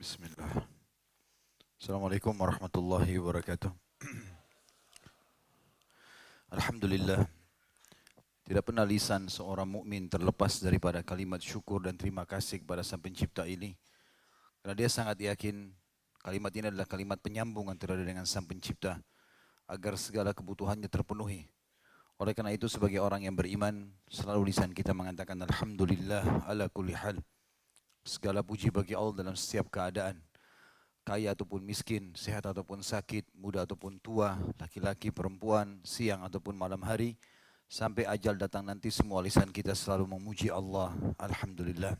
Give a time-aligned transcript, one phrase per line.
[0.00, 0.64] Bismillah.
[1.76, 3.68] Assalamualaikum warahmatullahi wabarakatuh.
[6.56, 7.28] Alhamdulillah.
[8.48, 13.44] Tidak pernah lisan seorang mukmin terlepas daripada kalimat syukur dan terima kasih kepada Sang Pencipta
[13.44, 13.76] ini.
[14.64, 15.68] Karena dia sangat yakin
[16.24, 18.96] kalimat ini adalah kalimat penyambung antara dia dengan Sang Pencipta
[19.68, 21.44] agar segala kebutuhannya terpenuhi.
[22.16, 27.20] Oleh karena itu sebagai orang yang beriman selalu lisan kita mengatakan alhamdulillah ala kulli hal.
[28.10, 30.18] Segala puji bagi Allah dalam setiap keadaan
[31.06, 37.14] kaya ataupun miskin, sehat ataupun sakit, muda ataupun tua, laki-laki, perempuan, siang ataupun malam hari,
[37.70, 40.90] sampai ajal datang nanti semua lisan kita selalu memuji Allah.
[41.22, 41.94] Alhamdulillah.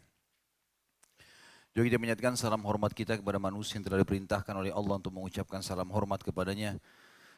[1.70, 5.62] Juga kita menyatakan salam hormat kita kepada manusia yang telah diperintahkan oleh Allah untuk mengucapkan
[5.62, 6.75] salam hormat kepadanya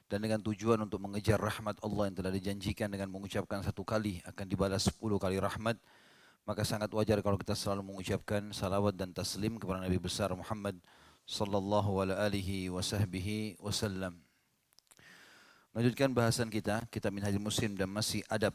[0.08, 4.44] dan dengan tujuan untuk mengejar rahmat Allah yang telah dijanjikan dengan mengucapkan satu kali akan
[4.48, 5.76] dibalas sepuluh kali rahmat
[6.42, 10.74] maka sangat wajar kalau kita selalu mengucapkan salawat dan taslim kepada Nabi besar Muhammad
[11.22, 12.66] sallallahu alaihi
[13.62, 14.18] wasallam.
[15.72, 18.52] Melanjutkan bahasan kita, kita minhajul muslim dan masih adab.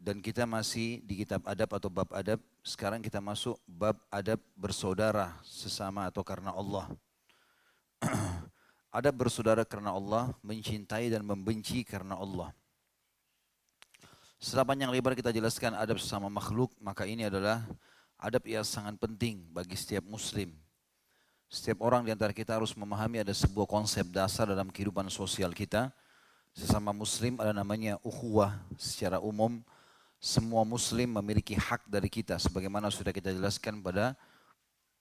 [0.00, 2.40] Dan kita masih di kitab adab atau bab adab.
[2.62, 6.86] Sekarang kita masuk bab adab bersaudara sesama atau karena Allah.
[8.96, 12.54] adab bersaudara karena Allah, mencintai dan membenci karena Allah.
[14.40, 17.60] Setelah panjang lebar kita jelaskan adab sesama makhluk, maka ini adalah
[18.16, 20.56] adab yang sangat penting bagi setiap muslim.
[21.52, 25.92] Setiap orang di antara kita harus memahami ada sebuah konsep dasar dalam kehidupan sosial kita.
[26.56, 29.60] Sesama muslim ada namanya ukhuwah secara umum.
[30.16, 34.16] Semua muslim memiliki hak dari kita sebagaimana sudah kita jelaskan pada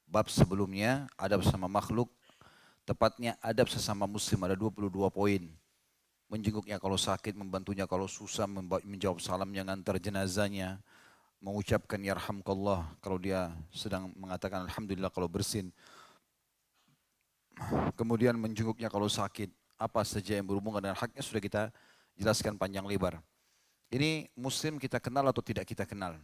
[0.04, 2.12] bab sebelumnya adab sesama makhluk
[2.84, 5.44] tepatnya adab sesama muslim ada 22 poin
[6.30, 8.46] menjenguknya kalau sakit membantunya kalau susah
[8.86, 10.78] menjawab salamnya ngantar jenazahnya
[11.42, 15.74] mengucapkan yarhamkallah kalau dia sedang mengatakan alhamdulillah kalau bersin.
[18.00, 21.64] Kemudian menjenguknya kalau sakit, apa saja yang berhubungan dengan haknya sudah kita
[22.16, 23.20] jelaskan panjang lebar.
[23.90, 26.16] Ini muslim kita kenal atau tidak kita kenal.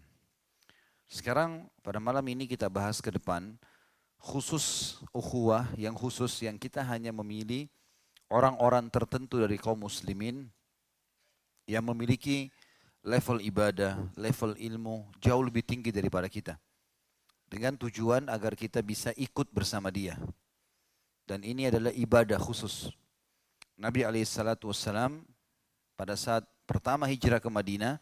[1.10, 3.58] Sekarang pada malam ini kita bahas ke depan
[4.22, 7.68] khusus ukhuwah yang khusus yang kita hanya memilih
[8.30, 10.50] orang-orang tertentu dari kaum muslimin
[11.66, 12.50] yang memiliki
[13.06, 16.58] level ibadah, level ilmu jauh lebih tinggi daripada kita.
[17.46, 20.18] Dengan tujuan agar kita bisa ikut bersama dia.
[21.26, 22.90] Dan ini adalah ibadah khusus.
[23.78, 25.22] Nabi SAW
[25.94, 28.02] pada saat pertama hijrah ke Madinah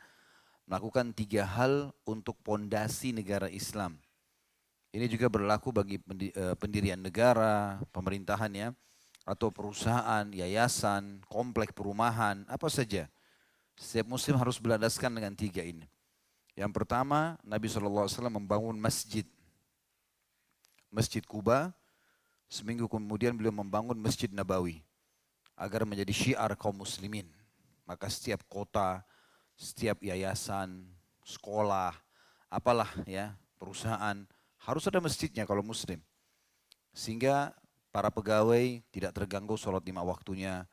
[0.64, 4.00] melakukan tiga hal untuk pondasi negara Islam.
[4.94, 8.72] Ini juga berlaku bagi eh, pendirian negara, pemerintahannya,
[9.24, 13.08] atau perusahaan, yayasan, komplek perumahan, apa saja
[13.78, 15.90] setiap muslim harus berlandaskan dengan tiga ini.
[16.54, 19.26] Yang pertama, Nabi SAW membangun masjid.
[20.94, 21.74] Masjid Kuba,
[22.46, 24.86] seminggu kemudian beliau membangun Masjid Nabawi.
[25.58, 27.26] Agar menjadi syiar kaum muslimin.
[27.90, 29.02] Maka setiap kota,
[29.58, 30.86] setiap yayasan,
[31.26, 31.98] sekolah,
[32.54, 34.22] apalah ya, perusahaan,
[34.62, 35.98] harus ada masjidnya kalau muslim.
[36.94, 37.58] Sehingga
[37.94, 40.66] para pegawai tidak terganggu sholat lima waktunya,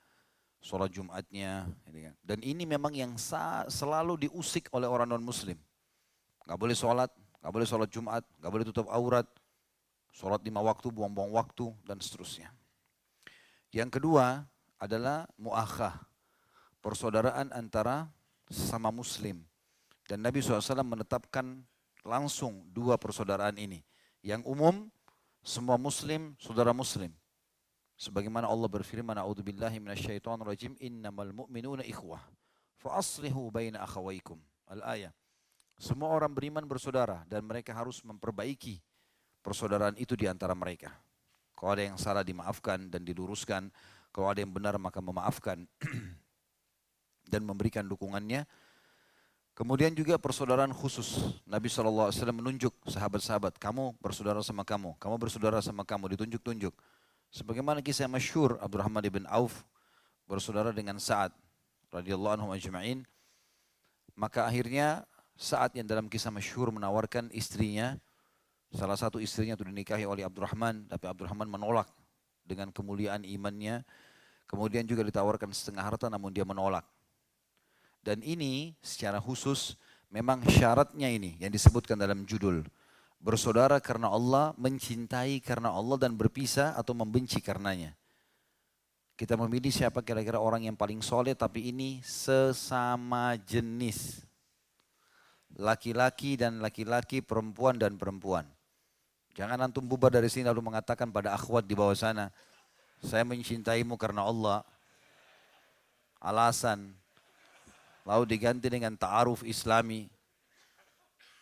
[0.64, 1.68] sholat Jumatnya.
[1.84, 2.16] Kan.
[2.24, 3.12] Dan ini memang yang
[3.68, 5.60] selalu diusik oleh orang non-muslim.
[6.48, 7.12] Gak boleh sholat,
[7.44, 9.28] gak boleh sholat Jumat, gak boleh tutup aurat,
[10.16, 12.48] sholat lima waktu, buang-buang waktu, dan seterusnya.
[13.68, 14.48] Yang kedua
[14.80, 16.00] adalah muakhah,
[16.80, 18.08] persaudaraan antara
[18.48, 19.44] sesama muslim.
[20.08, 21.62] Dan Nabi SAW menetapkan
[22.02, 23.84] langsung dua persaudaraan ini.
[24.24, 24.90] Yang umum,
[25.40, 27.12] semua muslim, saudara muslim.
[28.00, 32.24] Sebagaimana Allah berfirman, "A'udzubillahi minasyaitonirrajim, innamal mu'minuna ikhwah,
[32.80, 34.40] fa aslihu baina akhawaykum."
[34.70, 35.12] Al-ayah.
[35.80, 38.80] Semua orang beriman bersaudara dan mereka harus memperbaiki
[39.40, 40.92] persaudaraan itu di antara mereka.
[41.56, 43.68] Kalau ada yang salah dimaafkan dan diluruskan,
[44.12, 45.64] kalau ada yang benar maka memaafkan
[47.32, 48.44] dan memberikan dukungannya.
[49.60, 51.36] Kemudian juga persaudaraan khusus.
[51.44, 56.72] Nabi SAW menunjuk sahabat-sahabat, kamu bersaudara sama kamu, kamu bersaudara sama kamu, ditunjuk-tunjuk.
[57.28, 59.68] Sebagaimana kisah masyhur Abdurrahman bin Auf
[60.24, 61.36] bersaudara dengan Sa'ad
[61.92, 63.04] radhiyallahu anhu ajma'in.
[64.16, 65.04] Maka akhirnya
[65.36, 68.00] saat yang dalam kisah masyhur menawarkan istrinya,
[68.72, 71.92] salah satu istrinya itu dinikahi oleh Abdurrahman, tapi Abdurrahman menolak
[72.48, 73.84] dengan kemuliaan imannya.
[74.48, 76.88] Kemudian juga ditawarkan setengah harta namun dia menolak.
[78.00, 79.76] Dan ini secara khusus
[80.08, 82.64] memang syaratnya ini yang disebutkan dalam judul
[83.20, 87.92] bersaudara karena Allah, mencintai karena Allah dan berpisah atau membenci karenanya.
[89.14, 94.24] Kita memilih siapa kira-kira orang yang paling soleh tapi ini sesama jenis.
[95.60, 98.48] Laki-laki dan laki-laki, perempuan dan perempuan.
[99.36, 102.32] Jangan antum bubar dari sini lalu mengatakan pada akhwat di bawah sana,
[103.04, 104.64] saya mencintaimu karena Allah.
[106.16, 106.99] Alasan.
[108.04, 110.08] Lalu diganti dengan ta'aruf islami.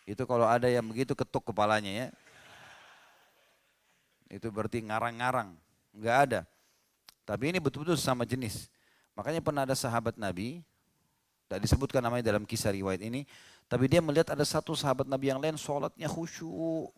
[0.08, 2.08] Itu kalau ada yang begitu ketuk kepalanya ya.
[4.28, 5.56] Itu berarti ngarang-ngarang.
[5.92, 6.40] Enggak ada.
[7.28, 8.72] Tapi ini betul-betul sama jenis.
[9.12, 10.62] Makanya pernah ada sahabat Nabi,
[11.44, 13.26] tidak disebutkan namanya dalam kisah riwayat ini,
[13.66, 16.88] tapi dia melihat ada satu sahabat Nabi yang lain sholatnya khusyuk,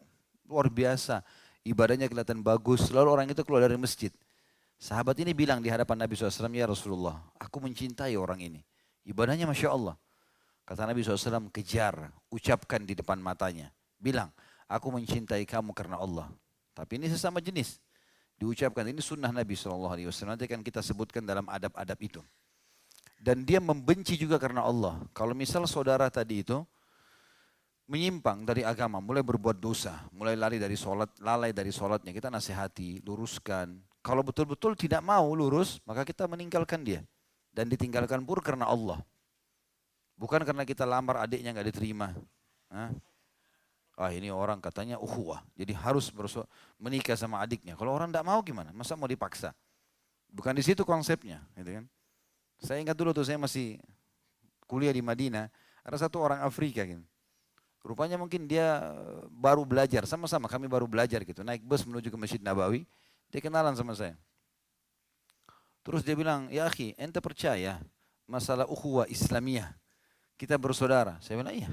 [0.46, 1.24] luar biasa.
[1.64, 4.12] Ibadahnya kelihatan bagus, lalu orang itu keluar dari masjid.
[4.80, 8.60] Sahabat ini bilang di hadapan Nabi SAW, ya Rasulullah, aku mencintai orang ini.
[9.06, 9.96] Ibadahnya Masya Allah.
[10.64, 13.74] Kata Nabi SAW, kejar, ucapkan di depan matanya.
[13.98, 14.30] Bilang,
[14.70, 16.30] aku mencintai kamu karena Allah.
[16.76, 17.82] Tapi ini sesama jenis
[18.40, 18.88] diucapkan.
[18.88, 19.92] Ini sunnah Nabi SAW.
[20.24, 22.22] Nanti akan kita sebutkan dalam adab-adab itu.
[23.20, 24.96] Dan dia membenci juga karena Allah.
[25.12, 26.64] Kalau misal saudara tadi itu
[27.90, 33.04] menyimpang dari agama, mulai berbuat dosa, mulai lari dari sholat, lalai dari sholatnya, kita nasihati,
[33.04, 33.76] luruskan.
[34.00, 37.04] Kalau betul-betul tidak mau lurus, maka kita meninggalkan dia.
[37.60, 39.04] Dan ditinggalkan pun karena Allah.
[40.16, 42.16] Bukan karena kita lamar adiknya nggak diterima.
[42.72, 42.88] Hah?
[44.00, 46.08] ah ini orang katanya uhuwah, jadi harus
[46.80, 47.76] menikah sama adiknya.
[47.76, 48.72] Kalau orang tidak mau gimana?
[48.72, 49.52] Masa mau dipaksa?
[50.32, 51.84] Bukan di situ konsepnya, gitu kan?
[52.64, 53.76] Saya ingat dulu tuh saya masih
[54.64, 55.52] kuliah di Madinah,
[55.84, 57.04] ada satu orang Afrika gitu.
[57.84, 58.88] Rupanya mungkin dia
[59.28, 61.44] baru belajar, sama-sama kami baru belajar gitu.
[61.44, 62.88] Naik bus menuju ke Masjid Nabawi,
[63.28, 64.16] dia kenalan sama saya.
[65.80, 67.80] Terus dia bilang, ya akhi, ente percaya
[68.28, 69.72] masalah ukhuwah Islamiyah.
[70.36, 71.16] Kita bersaudara.
[71.24, 71.70] Saya bilang, iya.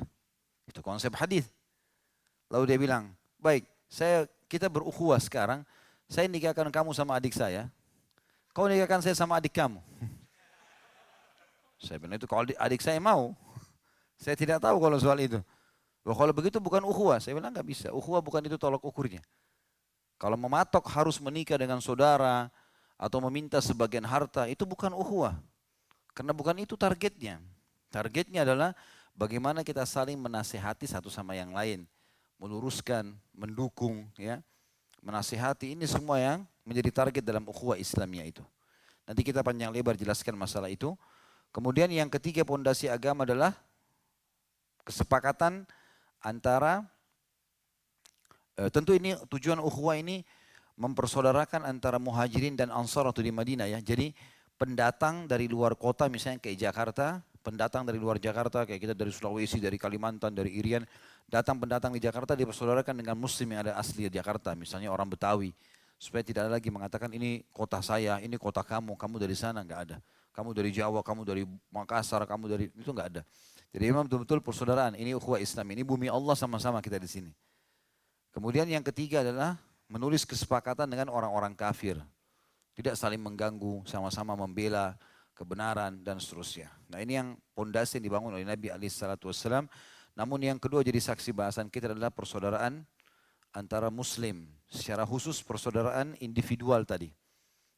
[0.68, 1.48] Itu konsep hadis.
[2.48, 5.63] Lalu dia bilang, baik, saya kita berukhuwah sekarang,
[6.07, 7.68] saya nikahkan kamu sama adik saya,
[8.56, 9.83] kau nikahkan saya sama adik kamu.
[11.77, 13.36] Saya bilang itu kalau adik saya mau,
[14.18, 15.39] saya tidak tahu kalau soal itu.
[16.07, 17.88] Loh, kalau begitu bukan ukhuwah, saya bilang nggak bisa.
[17.92, 19.19] Ukhuwah bukan itu tolak ukurnya.
[20.18, 22.50] Kalau mematok harus menikah dengan saudara
[22.97, 25.38] atau meminta sebagian harta, itu bukan ukhuwah.
[26.17, 27.38] Karena bukan itu targetnya.
[27.94, 28.73] Targetnya adalah
[29.13, 31.85] bagaimana kita saling menasehati satu sama yang lain
[32.38, 34.41] meluruskan, mendukung, ya,
[35.01, 38.45] menasihati ini semua yang menjadi target dalam ukhuwah Islamiyah itu.
[39.09, 40.93] Nanti kita panjang lebar jelaskan masalah itu.
[41.50, 43.55] Kemudian yang ketiga pondasi agama adalah
[44.85, 45.65] kesepakatan
[46.21, 46.85] antara
[48.59, 50.27] e, tentu ini tujuan ukhuwah ini
[50.77, 53.81] mempersaudarakan antara muhajirin dan ansar atau di Madinah ya.
[53.81, 54.13] Jadi
[54.56, 59.57] pendatang dari luar kota misalnya kayak Jakarta, pendatang dari luar Jakarta kayak kita dari Sulawesi,
[59.57, 60.85] dari Kalimantan, dari Irian
[61.27, 65.51] datang pendatang di Jakarta dipersaudarakan dengan muslim yang ada asli di Jakarta, misalnya orang Betawi.
[65.97, 69.81] Supaya tidak ada lagi mengatakan ini kota saya, ini kota kamu, kamu dari sana, enggak
[69.91, 69.97] ada.
[70.29, 71.44] Kamu dari Jawa, kamu dari
[71.74, 73.21] Makassar, kamu dari, itu enggak ada.
[73.74, 77.31] Jadi memang betul-betul persaudaraan, ini ukhuwah Islam, ini bumi Allah sama-sama kita di sini.
[78.29, 79.57] Kemudian yang ketiga adalah
[79.88, 82.00] menulis kesepakatan dengan orang-orang kafir.
[82.78, 84.94] Tidak saling mengganggu, sama-sama membela
[85.34, 86.69] kebenaran dan seterusnya.
[86.89, 89.66] Nah ini yang pondasi yang dibangun oleh Nabi SAW
[90.18, 92.82] namun yang kedua jadi saksi bahasan kita adalah persaudaraan
[93.53, 94.50] antara muslim.
[94.65, 97.13] Secara khusus persaudaraan individual tadi.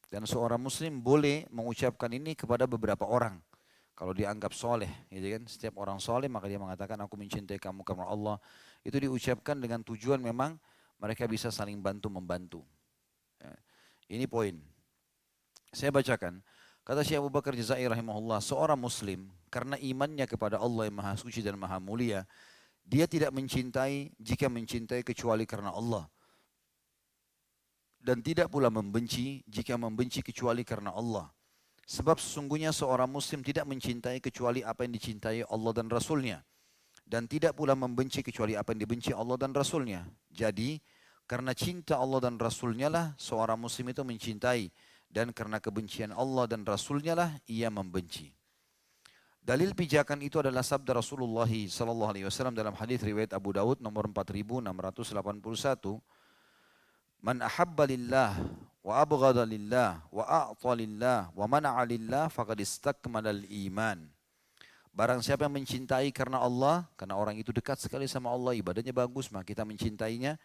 [0.08, 3.38] Dan seorang muslim boleh mengucapkan ini kepada beberapa orang.
[3.92, 5.42] Kalau dianggap soleh, gitu kan?
[5.44, 8.40] Setiap orang soleh maka dia mengatakan aku mencintai kamu karena Allah.
[8.80, 10.56] Itu diucapkan dengan tujuan memang
[11.00, 12.60] mereka bisa saling bantu membantu.
[13.40, 13.56] Ya.
[14.12, 14.60] Ini poin.
[15.72, 16.44] Saya bacakan.
[16.84, 21.40] Kata Syekh Abu Bakar Jazair rahimahullah, seorang muslim karena imannya kepada Allah yang maha suci
[21.40, 22.28] dan maha mulia,
[22.84, 26.04] dia tidak mencintai jika mencintai kecuali karena Allah.
[28.00, 31.28] Dan tidak pula membenci jika membenci kecuali karena Allah.
[31.84, 36.40] Sebab sesungguhnya seorang muslim tidak mencintai kecuali apa yang dicintai Allah dan Rasulnya.
[37.10, 40.06] Dan tidak pula membenci kecuali apa yang dibenci Allah dan Rasulnya.
[40.30, 40.78] Jadi,
[41.26, 44.70] karena cinta Allah dan Rasulnya lah seorang muslim itu mencintai
[45.10, 48.30] dan karena kebencian Allah dan Rasulnya lah ia membenci.
[49.42, 54.06] Dalil pijakan itu adalah sabda Rasulullah sallallahu alaihi wasallam dalam hadis riwayat Abu Daud nomor
[54.06, 55.98] 4681
[57.20, 58.32] Man ahabba lillah
[58.80, 64.08] wa abghada lillah wa a'ta lillah wa mana'a lillah faqad istakmalal iman.
[65.00, 69.32] Barang siapa yang mencintai karena Allah, karena orang itu dekat sekali sama Allah, ibadahnya bagus,
[69.32, 70.36] maka kita mencintainya,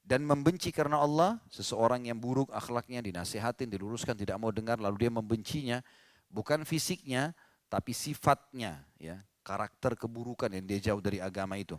[0.00, 5.12] dan membenci karena Allah, seseorang yang buruk akhlaknya dinasihatin, diluruskan, tidak mau dengar, lalu dia
[5.12, 5.84] membencinya,
[6.32, 7.36] bukan fisiknya,
[7.68, 11.76] tapi sifatnya, ya karakter keburukan yang dia jauh dari agama itu.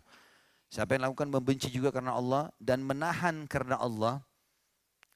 [0.69, 4.21] Siapa yang lakukan membenci juga karena Allah dan menahan karena Allah,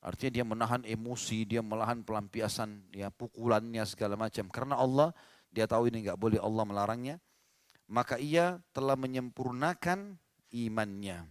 [0.01, 4.49] artinya dia menahan emosi, dia menahan pelampiasan, ya pukulannya segala macam.
[4.49, 5.13] Karena Allah,
[5.57, 7.17] dia tahu ini nggak boleh Allah melarangnya,
[7.89, 10.13] maka ia telah menyempurnakan
[10.53, 11.25] imannya.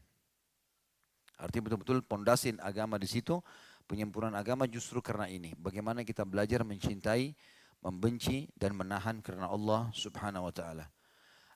[1.38, 3.38] Artinya betul-betul pondasin agama di situ,
[3.86, 5.54] penyempurnaan agama justru karena ini.
[5.54, 7.38] Bagaimana kita belajar mencintai,
[7.78, 10.90] membenci dan menahan karena Allah Subhanahu wa taala.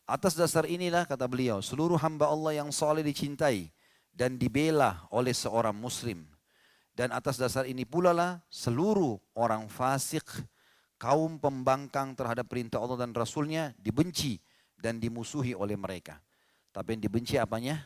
[0.07, 3.75] Atas dasar inilah kata beliau, seluruh hamba Allah yang soleh dicintai
[4.15, 6.23] dan dibela oleh seorang muslim.
[6.95, 10.27] Dan atas dasar ini pula lah seluruh orang fasik,
[11.01, 14.37] kaum pembangkang terhadap perintah Allah dan Rasulnya dibenci
[14.77, 16.21] dan dimusuhi oleh mereka.
[16.71, 17.81] Tapi yang dibenci apanya?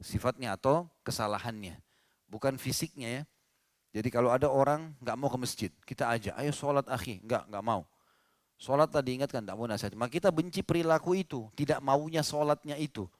[0.00, 1.76] Sifatnya atau kesalahannya.
[2.24, 3.22] Bukan fisiknya ya.
[3.90, 7.64] Jadi kalau ada orang nggak mau ke masjid, kita aja, ayo sholat akhi, nggak nggak
[7.64, 7.84] mau.
[8.56, 9.92] Sholat tadi ingatkan, nggak mau nasihat.
[9.98, 13.10] Maka kita benci perilaku itu, tidak maunya sholatnya itu.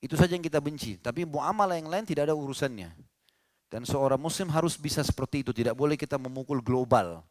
[0.00, 0.96] Itu saja yang kita benci.
[1.00, 2.92] Tapi muamalah yang lain tidak ada urusannya.
[3.70, 5.52] Dan seorang muslim harus bisa seperti itu.
[5.52, 7.22] Tidak boleh kita memukul global.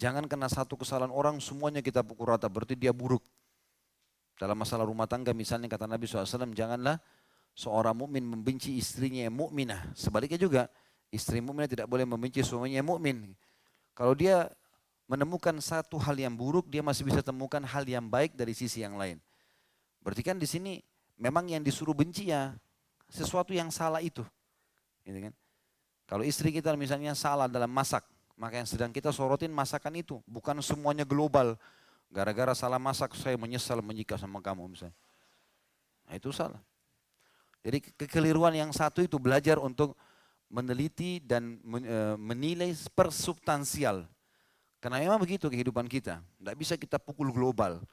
[0.00, 2.48] Jangan kena satu kesalahan orang semuanya kita pukul rata.
[2.48, 3.20] Berarti dia buruk.
[4.40, 6.96] Dalam masalah rumah tangga misalnya kata Nabi SAW, janganlah
[7.52, 9.92] seorang mukmin membenci istrinya yang mukminah.
[9.92, 10.62] Sebaliknya juga,
[11.12, 13.36] istri mukminah tidak boleh membenci suaminya yang mukmin.
[13.92, 14.48] Kalau dia
[15.04, 18.96] menemukan satu hal yang buruk, dia masih bisa temukan hal yang baik dari sisi yang
[18.96, 19.20] lain.
[20.00, 20.80] Berarti kan di sini
[21.20, 22.56] memang yang disuruh benci ya
[23.12, 24.24] sesuatu yang salah itu.
[25.04, 25.34] Gitu kan?
[26.08, 28.08] Kalau istri kita misalnya salah dalam masak,
[28.40, 31.60] maka yang sedang kita sorotin masakan itu, bukan semuanya global.
[32.08, 34.96] Gara-gara salah masak saya menyesal menikah sama kamu misalnya.
[36.08, 36.58] Nah, itu salah.
[37.60, 39.92] Jadi kekeliruan yang satu itu belajar untuk
[40.48, 44.08] meneliti dan e, menilai persubstansial.
[44.80, 46.24] Karena memang begitu kehidupan kita.
[46.40, 47.84] Tidak bisa kita pukul global.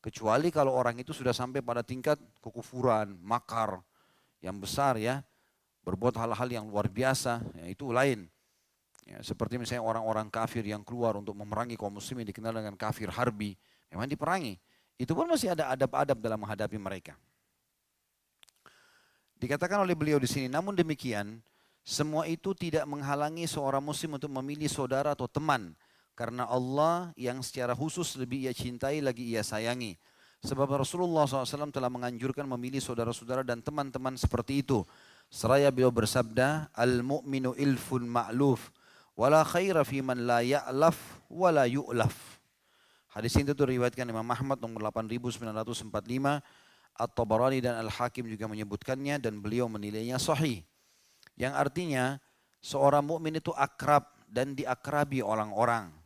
[0.00, 3.84] Kecuali kalau orang itu sudah sampai pada tingkat kekufuran, makar
[4.40, 5.20] yang besar ya,
[5.84, 8.24] berbuat hal-hal yang luar biasa, ya, itu lain.
[9.10, 13.58] Ya, seperti misalnya orang-orang kafir yang keluar untuk memerangi kaum muslimin dikenal dengan kafir harbi,
[13.90, 14.54] memang diperangi.
[14.94, 17.18] Itu pun masih ada adab-adab dalam menghadapi mereka.
[19.34, 21.42] Dikatakan oleh beliau di sini, namun demikian,
[21.82, 25.74] semua itu tidak menghalangi seorang muslim untuk memilih saudara atau teman
[26.12, 29.96] karena Allah yang secara khusus lebih ia cintai lagi ia sayangi.
[30.44, 34.84] Sebab Rasulullah SAW telah menganjurkan memilih saudara-saudara dan teman-teman seperti itu.
[35.32, 38.72] Seraya beliau bersabda, Al-mu'minu ilfun ma'luf,
[39.14, 40.98] wala khaira fi man la ya'laf,
[41.30, 42.38] wala yu'laf.
[43.10, 46.38] Hadis ini itu riwayatkan Imam Ahmad nomor 8945,
[46.94, 50.62] At-Tabarani dan Al-Hakim juga menyebutkannya dan beliau menilainya sahih.
[51.34, 52.04] Yang artinya
[52.62, 56.00] seorang mukmin itu akrab dan diakrabi orang-orang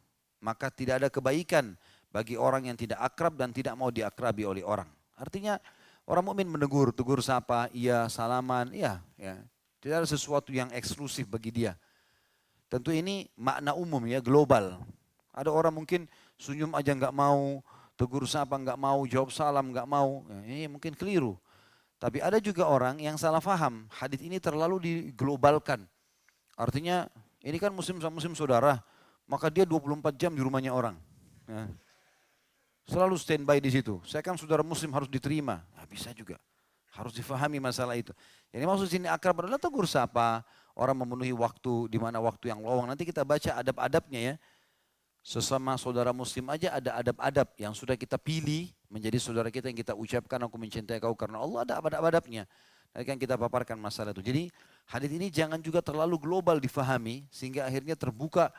[0.44, 1.72] maka tidak ada kebaikan
[2.12, 4.86] bagi orang yang tidak akrab dan tidak mau diakrabi oleh orang.
[5.16, 5.56] Artinya
[6.04, 9.40] orang mukmin menegur, tegur sapa, iya, salaman, iya, ya.
[9.80, 11.72] Tidak ada sesuatu yang eksklusif bagi dia.
[12.68, 14.82] Tentu ini makna umum ya, global.
[15.34, 16.06] Ada orang mungkin
[16.38, 17.62] senyum aja nggak mau,
[17.94, 20.22] tegur sapa nggak mau, jawab salam nggak mau.
[20.28, 21.38] Ya, ini mungkin keliru.
[21.98, 23.88] Tapi ada juga orang yang salah faham.
[23.88, 25.86] Hadis ini terlalu diglobalkan.
[26.54, 27.08] Artinya
[27.42, 28.82] ini kan muslim sama muslim saudara
[29.24, 30.96] maka dia 24 jam di rumahnya orang.
[31.48, 31.68] Ya.
[32.84, 33.96] Selalu standby di situ.
[34.04, 35.64] Saya kan saudara muslim harus diterima.
[35.72, 36.36] Nah, bisa juga.
[36.92, 38.12] Harus difahami masalah itu.
[38.52, 40.44] Jadi maksud sini akrab adalah tegur sapa.
[40.74, 42.90] Orang memenuhi waktu, di mana waktu yang lowong.
[42.90, 44.34] Nanti kita baca adab-adabnya ya.
[45.24, 49.96] Sesama saudara muslim aja ada adab-adab yang sudah kita pilih menjadi saudara kita yang kita
[49.96, 52.44] ucapkan aku mencintai kau karena Allah ada adab-adabnya.
[52.92, 54.20] Nanti kan kita paparkan masalah itu.
[54.20, 54.42] Jadi
[54.86, 58.52] hadis ini jangan juga terlalu global difahami sehingga akhirnya terbuka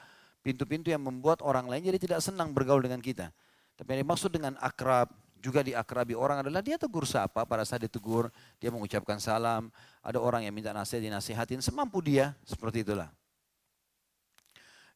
[0.44, 3.32] pintu-pintu yang membuat orang lain jadi tidak senang bergaul dengan kita.
[3.80, 6.18] Tapi yang dimaksud dengan akrab, juga diakrabi.
[6.18, 9.70] Orang adalah dia tegur siapa pada saat ditegur, dia mengucapkan salam,
[10.02, 13.12] ada orang yang minta nasihat dinasihatin semampu dia, seperti itulah.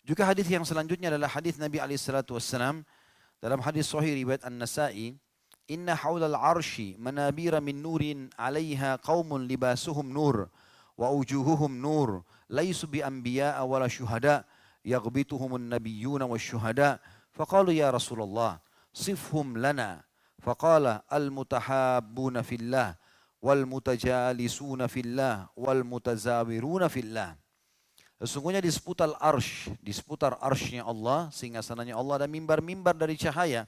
[0.04, 2.82] Juga hadis yang selanjutnya adalah hadis Nabi alaihi wasallam
[3.38, 5.14] dalam hadis sahih riwayat An-Nasa'i,
[5.70, 10.50] "Inna haul al-arshi manabira min nurin 'alaiha qaumun libasuhum nur
[10.98, 14.50] wa ujuhuhum nur, laisu bi anbiya'a wala syuhada,
[14.82, 16.98] yaghbituhumun nabiyyuna wasyuhada."
[17.30, 18.58] Faqalu ya Rasulullah,
[18.90, 20.09] sifhum lana
[20.40, 22.96] Faqala al-mutahabbuna fillah
[23.44, 27.36] wal mutajalisuna fillah wal mutazawiruna fillah.
[28.20, 33.64] Sesungguhnya di seputar arsh, di seputar arshnya Allah, singgasananya Allah ada mimbar-mimbar dari cahaya.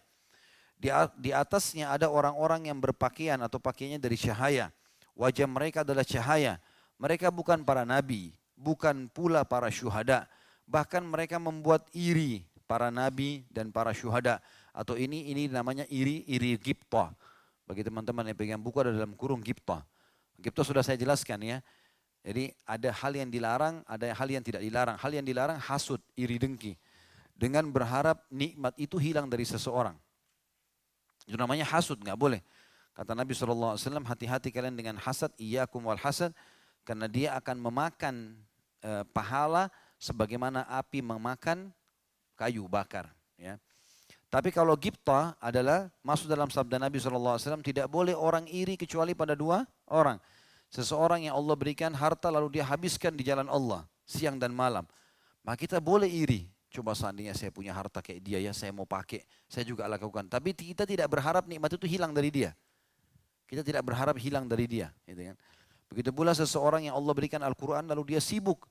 [0.76, 0.92] Di,
[1.24, 4.76] di atasnya ada orang-orang yang berpakaian atau pakaiannya dari cahaya.
[5.16, 6.60] Wajah mereka adalah cahaya.
[7.00, 10.28] Mereka bukan para nabi, bukan pula para syuhada.
[10.68, 14.44] Bahkan mereka membuat iri para nabi dan para syuhada.
[14.72, 17.12] Atau ini ini namanya iri iri gipta.
[17.68, 19.84] Bagi teman-teman yang pegang buku ada dalam kurung gipta.
[20.40, 21.58] Gipta sudah saya jelaskan ya.
[22.22, 24.96] Jadi ada hal yang dilarang, ada hal yang tidak dilarang.
[25.00, 26.78] Hal yang dilarang hasut, iri dengki.
[27.34, 29.98] Dengan berharap nikmat itu hilang dari seseorang.
[31.26, 32.42] Itu namanya hasut, nggak boleh.
[32.94, 36.36] Kata Nabi SAW, hati-hati kalian dengan hasad, iyyakum wal hasad.
[36.82, 38.34] karena dia akan memakan
[38.82, 39.70] e, pahala
[40.02, 41.70] sebagaimana api memakan
[42.34, 43.14] kayu bakar.
[43.38, 43.62] Ya.
[44.32, 49.36] Tapi kalau gipta adalah masuk dalam sabda Nabi SAW tidak boleh orang iri kecuali pada
[49.36, 50.16] dua orang.
[50.72, 54.88] Seseorang yang Allah berikan harta lalu dia habiskan di jalan Allah siang dan malam.
[55.44, 56.48] Maka kita boleh iri.
[56.72, 60.32] Coba seandainya saya punya harta kayak dia ya, saya mau pakai, saya juga lakukan.
[60.32, 62.56] Tapi kita tidak berharap nikmat itu hilang dari dia.
[63.44, 64.96] Kita tidak berharap hilang dari dia.
[65.04, 65.36] Gitu kan.
[65.92, 68.64] Begitu pula seseorang yang Allah berikan Al-Quran lalu dia sibuk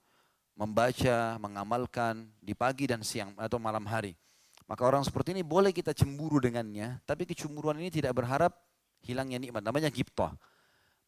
[0.57, 4.17] membaca, mengamalkan di pagi dan siang atau malam hari.
[4.71, 8.55] Maka orang seperti ini boleh kita cemburu dengannya, tapi kecemburuan ini tidak berharap
[9.03, 9.67] hilangnya nikmat.
[9.67, 10.31] Namanya giptoh.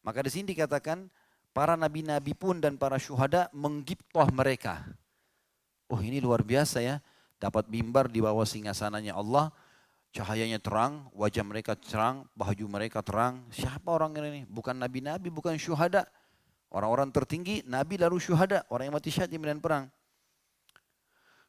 [0.03, 1.07] Maka di sini dikatakan
[1.55, 4.83] para nabi-nabi pun dan para syuhada menggiptoh mereka.
[5.87, 6.99] Oh ini luar biasa ya.
[7.39, 9.51] Dapat mimbar di bawah singgasananya Allah,
[10.13, 13.49] Cahayanya terang, wajah mereka terang, baju mereka terang.
[13.49, 14.45] Siapa orang ini?
[14.45, 16.05] Bukan nabi-nabi, bukan syuhada.
[16.69, 19.89] Orang-orang tertinggi, nabi lalu syuhada, orang yang mati syahid di medan perang.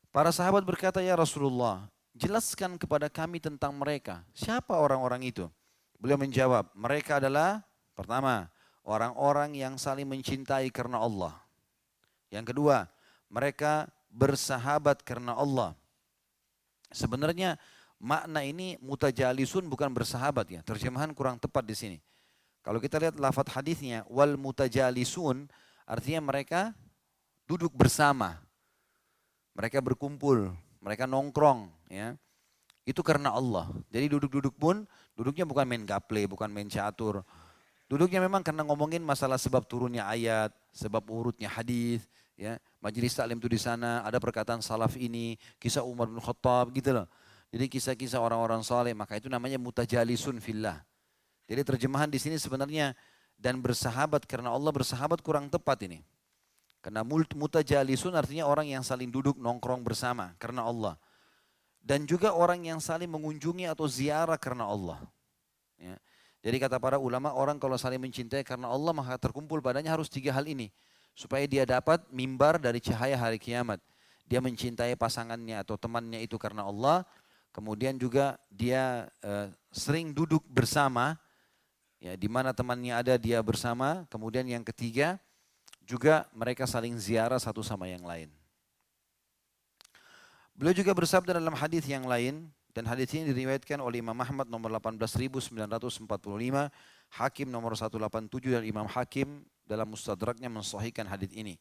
[0.08, 4.22] Para sahabat berkata, Ya Rasulullah, jelaskan kepada kami tentang mereka.
[4.32, 5.50] Siapa orang-orang itu?
[5.98, 7.66] Beliau menjawab, mereka adalah
[7.98, 8.48] pertama,
[8.86, 11.34] orang-orang yang saling mencintai karena Allah.
[12.30, 12.86] Yang kedua,
[13.26, 15.74] mereka bersahabat karena Allah.
[16.94, 17.58] Sebenarnya
[17.98, 20.60] makna ini mutajalisun bukan bersahabat ya.
[20.62, 21.98] Terjemahan kurang tepat di sini.
[22.64, 25.50] Kalau kita lihat lafadz hadisnya wal mutajalisun
[25.84, 26.72] artinya mereka
[27.44, 28.40] duduk bersama.
[29.54, 30.50] Mereka berkumpul,
[30.82, 32.08] mereka nongkrong ya.
[32.82, 33.70] Itu karena Allah.
[33.88, 34.82] Jadi duduk-duduk pun
[35.14, 37.22] duduknya bukan main gaple, bukan main catur.
[37.86, 42.04] Duduknya memang karena ngomongin masalah sebab turunnya ayat, sebab urutnya hadis,
[42.34, 42.58] ya.
[42.82, 47.06] Majelis taklim itu di sana, ada perkataan salaf ini, kisah Umar bin Khattab gitu loh.
[47.54, 50.82] Jadi kisah-kisah orang-orang saleh maka itu namanya mutajalisun fillah.
[51.46, 52.98] Jadi terjemahan di sini sebenarnya
[53.38, 56.02] dan bersahabat karena Allah bersahabat kurang tepat ini.
[56.82, 60.98] Karena mutajalisun artinya orang yang saling duduk nongkrong bersama karena Allah.
[61.84, 65.04] Dan juga orang yang saling mengunjungi atau ziarah karena Allah.
[65.76, 66.00] Ya.
[66.40, 70.32] Jadi kata para ulama orang kalau saling mencintai karena Allah maka terkumpul padanya harus tiga
[70.32, 70.72] hal ini.
[71.12, 73.84] Supaya dia dapat mimbar dari cahaya hari kiamat.
[74.24, 77.04] Dia mencintai pasangannya atau temannya itu karena Allah
[77.54, 81.14] Kemudian juga dia uh, sering duduk bersama,
[82.02, 84.02] ya di mana temannya ada dia bersama.
[84.10, 85.22] Kemudian yang ketiga
[85.86, 88.26] juga mereka saling ziarah satu sama yang lain.
[90.54, 94.70] Beliau juga bersabda dalam hadis yang lain dan hadis ini diriwayatkan oleh Imam Ahmad nomor
[94.70, 95.50] 18945,
[97.10, 101.58] Hakim nomor 187 dan Imam Hakim dalam mustadraknya mensahihkan hadis ini.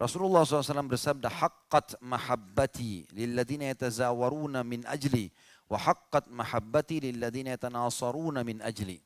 [0.00, 5.28] Rasulullah SAW bersabda, Haqqat mahabbati lilladina yatazawaruna min ajli,
[5.68, 9.00] wa haqqat mahabbati lilladina yatanasaruna min ajli.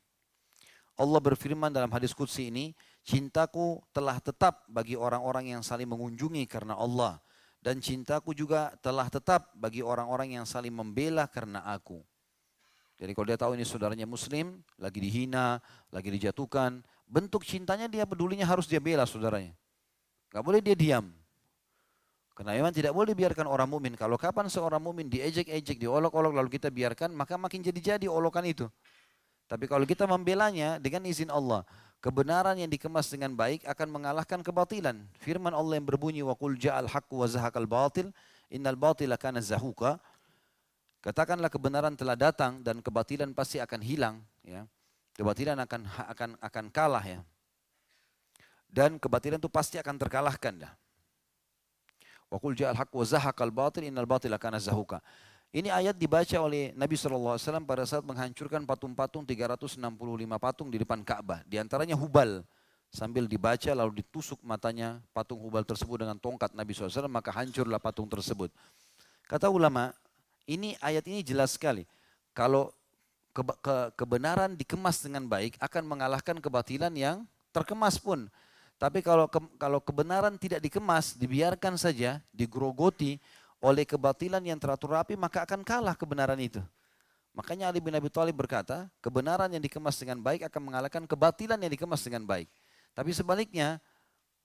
[0.95, 6.79] Allah berfirman dalam hadis Qudsi ini, cintaku telah tetap bagi orang-orang yang saling mengunjungi karena
[6.79, 7.19] Allah.
[7.61, 12.01] Dan cintaku juga telah tetap bagi orang-orang yang saling membela karena aku.
[12.97, 15.61] Jadi kalau dia tahu ini saudaranya muslim, lagi dihina,
[15.93, 19.53] lagi dijatuhkan, bentuk cintanya dia pedulinya harus dia bela saudaranya.
[20.33, 21.13] Gak boleh dia diam.
[22.33, 23.93] Karena memang tidak boleh dibiarkan orang mukmin.
[23.93, 28.65] Kalau kapan seorang mukmin diejek-ejek, diolok-olok lalu kita biarkan, maka makin jadi-jadi olokan itu.
[29.45, 31.67] Tapi kalau kita membelanya dengan izin Allah,
[32.01, 34.99] kebenaran yang dikemas dengan baik akan mengalahkan kebatilan.
[35.21, 38.09] Firman Allah yang berbunyi wa qul ja'al haqqu wa zahaqal batil
[38.49, 40.01] innal batila kana zahuka.
[41.01, 44.65] Katakanlah kebenaran telah datang dan kebatilan pasti akan hilang, ya.
[45.17, 45.81] Kebatilan akan
[46.13, 47.21] akan akan kalah ya
[48.71, 50.73] dan kebatilan itu pasti akan terkalahkan dah.
[52.31, 55.03] Wa qul ja'al haqq wa zahaqal batil innal batila kana zahuka.
[55.51, 57.35] Ini ayat dibaca oleh Nabi SAW
[57.67, 59.83] pada saat menghancurkan patung-patung 365
[60.39, 61.43] patung di depan Ka'bah.
[61.43, 62.39] Di antaranya Hubal.
[62.91, 68.07] Sambil dibaca lalu ditusuk matanya patung Hubal tersebut dengan tongkat Nabi SAW maka hancurlah patung
[68.07, 68.47] tersebut.
[69.27, 69.91] Kata ulama,
[70.47, 71.83] ini ayat ini jelas sekali.
[72.31, 72.71] Kalau
[73.35, 78.31] ke, ke, kebenaran dikemas dengan baik akan mengalahkan kebatilan yang terkemas pun.
[78.79, 83.19] Tapi kalau ke, kalau kebenaran tidak dikemas, dibiarkan saja, digrogoti
[83.61, 86.59] oleh kebatilan yang teratur rapi, maka akan kalah kebenaran itu.
[87.31, 91.71] Makanya Ali bin Abi Thalib berkata, kebenaran yang dikemas dengan baik akan mengalahkan kebatilan yang
[91.71, 92.49] dikemas dengan baik.
[92.91, 93.79] Tapi sebaliknya,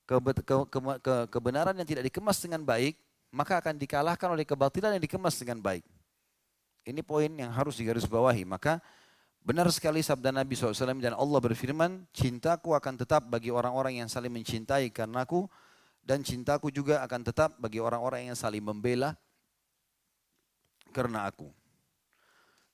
[0.07, 2.95] ke, ke, ke, ke, kebenaran yang tidak dikemas dengan baik,
[3.35, 5.83] maka akan dikalahkan oleh kebatilan yang dikemas dengan baik.
[6.87, 8.47] Ini poin yang harus digarisbawahi.
[8.47, 8.79] Maka
[9.47, 14.35] Benar sekali sabda Nabi SAW dan Allah berfirman, cintaku akan tetap bagi orang-orang yang saling
[14.35, 15.47] mencintai karena aku
[16.06, 19.14] dan cintaku juga akan tetap bagi orang-orang yang saling membela
[20.92, 21.50] karena aku.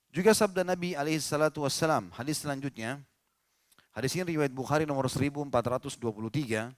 [0.08, 2.98] Juga sabda Nabi SAW, hadis selanjutnya,
[3.92, 6.72] hadis ini riwayat Bukhari nomor 1423,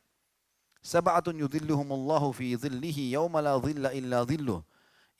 [0.80, 4.64] Sab'atun yudhilluhumullahu fi dhillihi yawma la dhilla illa dhilluh.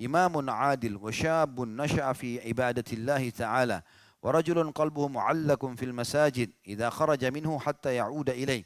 [0.00, 3.84] Imamun adil wa syabun nasha'a fi ibadatillahi ta'ala.
[4.22, 8.64] ورجل قلبه معلق في المساجد إذا خرج منه حتى يعود إليه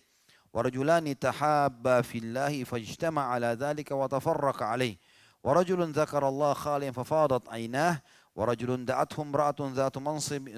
[0.55, 4.97] ورجلان تحابا في الله فاجتمع على ذلك وتفرق عليه
[5.45, 8.03] ورجل ذكر الله خاليا ففاضت عيناه
[8.37, 10.49] ورجل دعته امرأة ذات منصب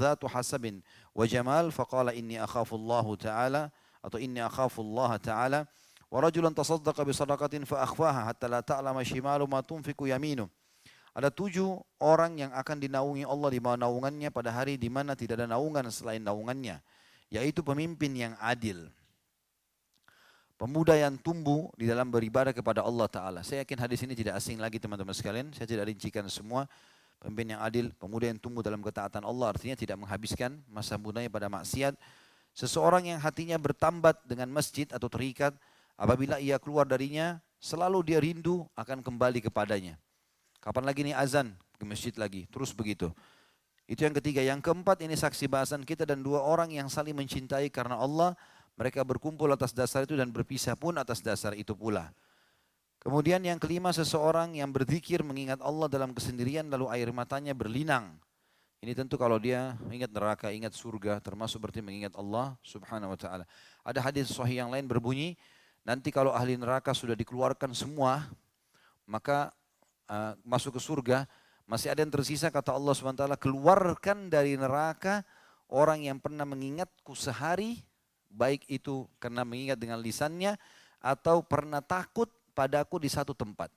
[0.00, 0.80] ذات حسب
[1.14, 3.70] وجمال فقال إني أخاف الله تعالى
[4.04, 5.66] أو إني أخاف الله تعالى
[6.10, 10.48] ورجل تصدق بصدقة فأخفاها حتى لا تعلم شمال ما تنفق يمينه
[11.10, 15.42] Ada tujuh orang yang akan dinaungi Allah di bawah naungannya pada hari di mana tidak
[15.42, 16.78] ada naungan selain naungannya.
[17.34, 18.93] Yaitu pemimpin yang adil.
[20.55, 23.39] Pemuda yang tumbuh di dalam beribadah kepada Allah Ta'ala.
[23.43, 25.51] Saya yakin hadis ini tidak asing lagi teman-teman sekalian.
[25.51, 26.63] Saya tidak rincikan semua.
[27.19, 31.51] Pemimpin yang adil, pemuda yang tumbuh dalam ketaatan Allah artinya tidak menghabiskan masa mudanya pada
[31.51, 31.99] maksiat.
[32.55, 35.51] Seseorang yang hatinya bertambat dengan masjid atau terikat,
[35.99, 39.99] apabila ia keluar darinya, selalu dia rindu akan kembali kepadanya.
[40.63, 43.11] Kapan lagi nih azan ke masjid lagi, terus begitu.
[43.91, 44.39] Itu yang ketiga.
[44.39, 48.39] Yang keempat ini saksi bahasan kita dan dua orang yang saling mencintai karena Allah
[48.75, 52.11] mereka berkumpul atas dasar itu dan berpisah pun atas dasar itu pula.
[52.99, 58.17] Kemudian yang kelima seseorang yang berzikir mengingat Allah dalam kesendirian lalu air matanya berlinang.
[58.81, 63.45] Ini tentu kalau dia ingat neraka, ingat surga, termasuk berarti mengingat Allah subhanahu wa ta'ala.
[63.81, 65.37] Ada hadis sahih yang lain berbunyi,
[65.85, 68.29] nanti kalau ahli neraka sudah dikeluarkan semua,
[69.05, 69.53] maka
[70.05, 71.17] uh, masuk ke surga,
[71.65, 75.25] masih ada yang tersisa kata Allah subhanahu wa ta'ala, keluarkan dari neraka
[75.69, 77.81] orang yang pernah mengingatku sehari
[78.35, 80.59] baik itu karena mengingat dengan lisannya
[80.99, 83.71] atau pernah takut padaku di satu tempat.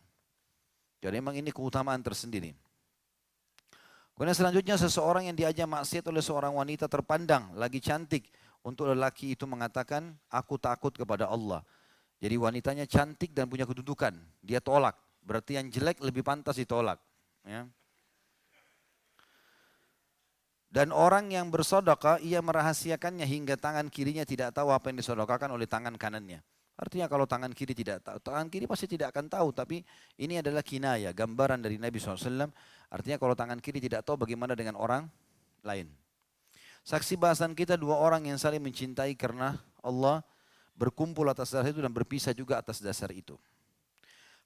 [0.98, 2.50] Jadi memang ini keutamaan tersendiri.
[4.18, 8.26] Kemudian selanjutnya seseorang yang diajak maksiat oleh seorang wanita terpandang, lagi cantik.
[8.66, 11.62] Untuk lelaki itu mengatakan, aku takut kepada Allah.
[12.18, 14.18] Jadi wanitanya cantik dan punya kedudukan.
[14.42, 14.98] Dia tolak.
[15.22, 16.98] Berarti yang jelek lebih pantas ditolak.
[17.46, 17.70] Ya.
[20.68, 25.64] Dan orang yang bersodokah, ia merahasiakannya hingga tangan kirinya tidak tahu apa yang disodokakan oleh
[25.64, 26.44] tangan kanannya.
[26.78, 29.50] Artinya kalau tangan kiri tidak tahu, tangan kiri pasti tidak akan tahu.
[29.50, 29.82] Tapi
[30.20, 32.52] ini adalah kinaya, gambaran dari Nabi SAW.
[32.92, 35.10] Artinya kalau tangan kiri tidak tahu bagaimana dengan orang
[35.66, 35.90] lain.
[36.86, 40.22] Saksi bahasan kita dua orang yang saling mencintai karena Allah
[40.78, 43.34] berkumpul atas dasar itu dan berpisah juga atas dasar itu.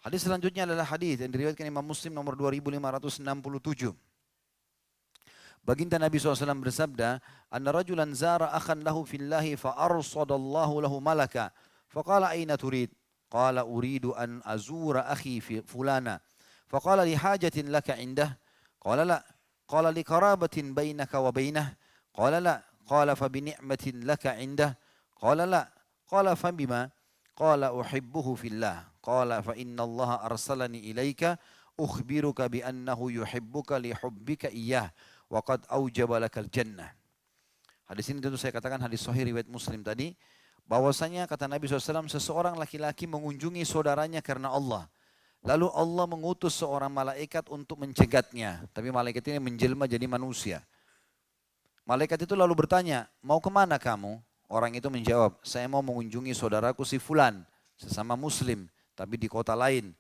[0.01, 3.93] Hadis selanjutnya adalah hadis yang diriwayatkan Imam Muslim nomor 2567.
[5.63, 11.55] Baginda Nabi SAW bersabda, Anna rajulan zara akhan lahu fillahi fa arsadallahu lahu malaka.
[11.87, 12.91] Faqala aina turid?
[13.31, 16.19] Qala uridu an azura akhi fi fulana.
[16.67, 18.35] Faqala li hajatin laka indah?
[18.83, 19.19] Qala la.
[19.71, 21.79] Qala li karabatin bainaka wa bainah?
[22.11, 22.59] Qala la.
[22.83, 24.75] Qala fa bini'matin laka indah?
[25.15, 25.63] Qala la.
[26.11, 26.91] Qala fa bima?
[27.39, 28.83] Qala uhibbuhu fillah.
[28.99, 31.39] Qala fa inna Allah arsalani ilaika
[31.79, 34.93] ukhbiruka bi annahu yuhibbuka li hubbika iyyah
[35.33, 36.93] waqad aujaba lakal jannah.
[37.89, 40.13] Hadis ini tentu saya katakan hadis sahih riwayat Muslim tadi
[40.69, 44.85] bahwasanya kata Nabi SAW seseorang laki-laki mengunjungi saudaranya karena Allah.
[45.43, 48.63] Lalu Allah mengutus seorang malaikat untuk mencegatnya.
[48.71, 50.63] Tapi malaikat ini menjelma jadi manusia.
[51.83, 54.23] Malaikat itu lalu bertanya, mau ke mana kamu?
[54.47, 57.43] Orang itu menjawab, saya mau mengunjungi saudaraku si Fulan,
[57.75, 59.91] sesama muslim, tapi di kota lain.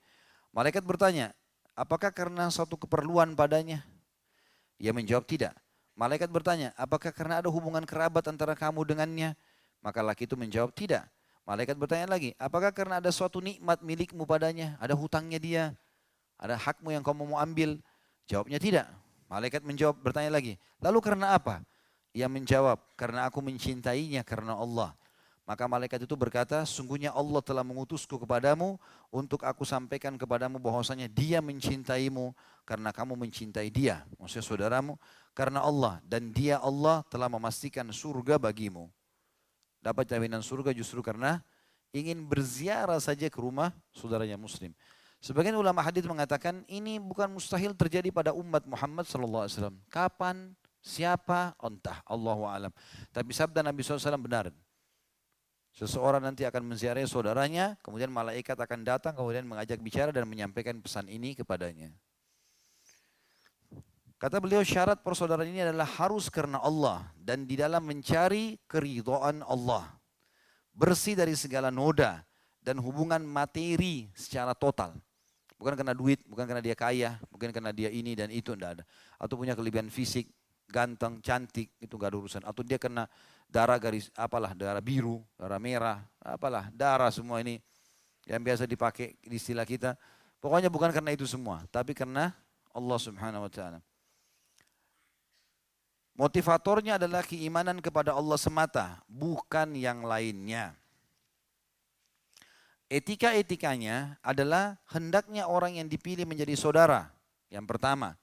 [0.55, 1.35] Malaikat bertanya,
[1.75, 3.83] apakah karena suatu keperluan padanya?
[4.83, 5.55] Ia menjawab tidak.
[5.95, 9.38] Malaikat bertanya, apakah karena ada hubungan kerabat antara kamu dengannya?
[9.79, 11.07] Maka laki itu menjawab tidak.
[11.47, 14.75] Malaikat bertanya lagi, apakah karena ada suatu nikmat milikmu padanya?
[14.83, 15.64] Ada hutangnya dia?
[16.35, 17.79] Ada hakmu yang kamu mau ambil?
[18.27, 18.87] Jawabnya tidak.
[19.31, 21.62] Malaikat menjawab bertanya lagi, lalu karena apa?
[22.12, 24.92] Ia menjawab, karena aku mencintainya karena Allah.
[25.42, 28.78] Maka malaikat itu berkata, sungguhnya Allah telah mengutusku kepadamu
[29.11, 32.31] untuk aku sampaikan kepadamu bahwasanya dia mencintaimu
[32.62, 34.07] karena kamu mencintai dia.
[34.22, 34.94] Maksudnya saudaramu,
[35.35, 35.98] karena Allah.
[36.07, 38.87] Dan dia Allah telah memastikan surga bagimu.
[39.83, 41.42] Dapat jaminan surga justru karena
[41.90, 44.70] ingin berziarah saja ke rumah saudaranya muslim.
[45.18, 49.74] Sebagian ulama hadis mengatakan ini bukan mustahil terjadi pada umat Muhammad SAW.
[49.90, 52.72] Kapan, siapa, entah, Allah alam.
[53.11, 54.55] Tapi sabda Nabi SAW benar.
[55.72, 61.08] Seseorang nanti akan menziarahi saudaranya, kemudian malaikat akan datang, kemudian mengajak bicara dan menyampaikan pesan
[61.08, 61.88] ini kepadanya.
[64.20, 69.98] Kata beliau syarat persaudaraan ini adalah harus karena Allah dan di dalam mencari keridhaan Allah.
[70.70, 72.22] Bersih dari segala noda
[72.62, 74.94] dan hubungan materi secara total.
[75.58, 78.85] Bukan karena duit, bukan karena dia kaya, bukan karena dia ini dan itu, tidak ada.
[79.18, 80.30] Atau punya kelebihan fisik,
[80.72, 82.42] ganteng, cantik, itu gak ada urusan.
[82.48, 83.04] Atau dia kena
[83.44, 87.61] darah garis, apalah, darah biru, darah merah, apalah, darah semua ini
[88.24, 90.00] yang biasa dipakai di istilah kita.
[90.40, 92.32] Pokoknya bukan karena itu semua, tapi karena
[92.72, 93.78] Allah subhanahu wa ta'ala.
[96.12, 100.76] Motivatornya adalah keimanan kepada Allah semata, bukan yang lainnya.
[102.92, 107.08] Etika-etikanya adalah hendaknya orang yang dipilih menjadi saudara.
[107.48, 108.20] Yang pertama,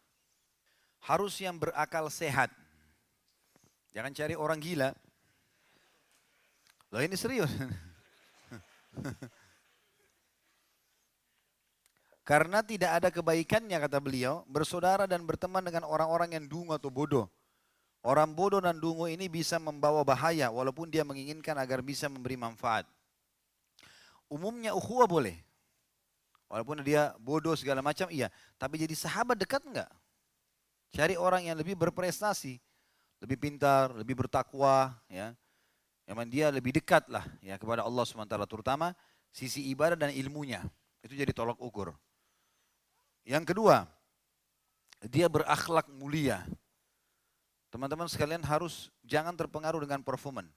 [1.04, 2.52] harus yang berakal sehat.
[3.96, 4.94] Jangan cari orang gila.
[6.90, 7.50] Loh ini serius.
[12.30, 17.26] Karena tidak ada kebaikannya kata beliau, bersaudara dan berteman dengan orang-orang yang dungu atau bodoh.
[18.06, 22.86] Orang bodoh dan dungu ini bisa membawa bahaya walaupun dia menginginkan agar bisa memberi manfaat.
[24.30, 25.42] Umumnya ukhuwah boleh.
[26.50, 28.30] Walaupun dia bodoh segala macam, iya.
[28.62, 29.90] Tapi jadi sahabat dekat enggak?
[30.90, 32.58] Cari orang yang lebih berprestasi,
[33.22, 35.38] lebih pintar, lebih bertakwa, ya.
[36.10, 38.98] Yang dia lebih dekat lah ya kepada Allah SWT terutama
[39.30, 40.66] sisi ibadah dan ilmunya.
[41.06, 41.94] Itu jadi tolak ukur.
[43.22, 43.86] Yang kedua,
[45.06, 46.42] dia berakhlak mulia.
[47.70, 50.50] Teman-teman sekalian harus jangan terpengaruh dengan performan.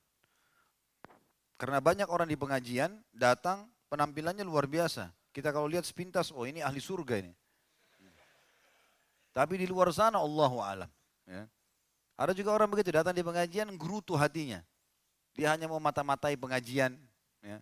[1.60, 5.12] Karena banyak orang di pengajian datang penampilannya luar biasa.
[5.36, 7.32] Kita kalau lihat sepintas, oh ini ahli surga ini.
[9.32, 10.88] Tapi di luar sana Allahu alam.
[11.24, 11.48] Ya.
[12.20, 14.60] Ada juga orang begitu datang di pengajian gerutu hatinya.
[15.32, 16.94] Dia hanya mau mata-matai pengajian.
[17.40, 17.58] Ya.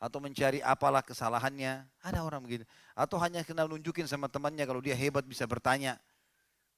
[0.00, 1.84] Atau mencari apalah kesalahannya.
[2.00, 2.64] Ada orang begitu.
[2.96, 6.00] Atau hanya kenal nunjukin sama temannya kalau dia hebat bisa bertanya.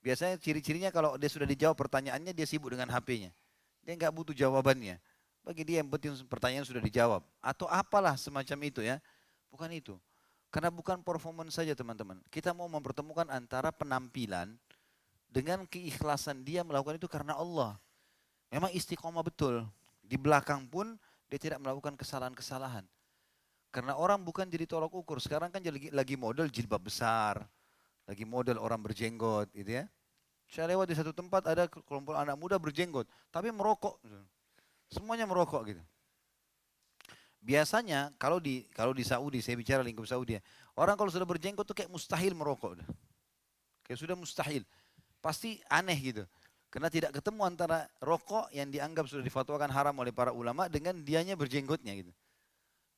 [0.04, 3.32] Biasanya ciri-cirinya kalau dia sudah dijawab pertanyaannya dia sibuk dengan HP-nya.
[3.86, 5.00] Dia nggak butuh jawabannya.
[5.40, 7.24] Bagi dia yang penting pertanyaan sudah dijawab.
[7.40, 9.00] Atau apalah semacam itu ya.
[9.48, 9.96] Bukan itu.
[10.54, 12.22] Karena bukan performance saja teman-teman.
[12.30, 14.54] Kita mau mempertemukan antara penampilan
[15.26, 17.74] dengan keikhlasan dia melakukan itu karena Allah.
[18.54, 19.66] Memang istiqomah betul.
[19.98, 20.94] Di belakang pun
[21.26, 22.86] dia tidak melakukan kesalahan-kesalahan.
[23.74, 25.18] Karena orang bukan jadi tolok ukur.
[25.18, 27.42] Sekarang kan lagi, lagi model jilbab besar.
[28.06, 29.90] Lagi model orang berjenggot gitu ya.
[30.46, 33.10] Saya lewat di satu tempat ada kelompok anak muda berjenggot.
[33.34, 33.98] Tapi merokok.
[34.86, 35.82] Semuanya merokok gitu.
[37.44, 40.42] Biasanya kalau di kalau di Saudi, saya bicara lingkup Saudi ya,
[40.80, 42.80] orang kalau sudah berjenggot tuh kayak mustahil merokok.
[42.80, 42.88] Udah.
[43.84, 44.64] Kayak sudah mustahil.
[45.20, 46.24] Pasti aneh gitu.
[46.72, 51.36] Karena tidak ketemu antara rokok yang dianggap sudah difatwakan haram oleh para ulama dengan dianya
[51.36, 52.10] berjenggotnya gitu.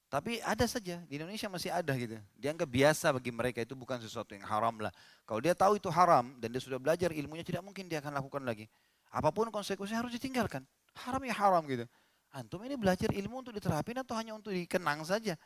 [0.06, 2.14] Tapi ada saja, di Indonesia masih ada gitu.
[2.38, 4.94] Dianggap biasa bagi mereka itu bukan sesuatu yang haram lah.
[5.26, 8.46] Kalau dia tahu itu haram dan dia sudah belajar ilmunya tidak mungkin dia akan lakukan
[8.46, 8.70] lagi.
[9.10, 10.62] Apa pun konsekuensinya harus ditinggalkan.
[10.94, 11.90] Haram ya haram gitu.
[12.36, 15.40] Antum ini belajar ilmu untuk diterapin atau hanya untuk dikenang saja?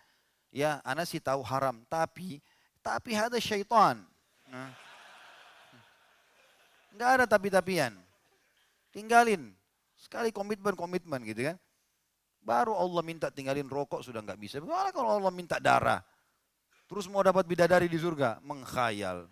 [0.51, 2.43] Ya, anak sih tahu haram, tapi
[2.83, 4.03] tapi ada syaitan.
[4.51, 4.75] Nah.
[6.91, 7.95] Enggak ada tapi-tapian.
[8.91, 9.55] Tinggalin.
[9.95, 11.57] Sekali komitmen-komitmen gitu kan.
[12.43, 14.59] Baru Allah minta tinggalin rokok sudah nggak bisa.
[14.59, 16.03] Bagaimana kalau Allah minta darah?
[16.91, 18.43] Terus mau dapat bidadari di surga?
[18.43, 19.31] Mengkhayal.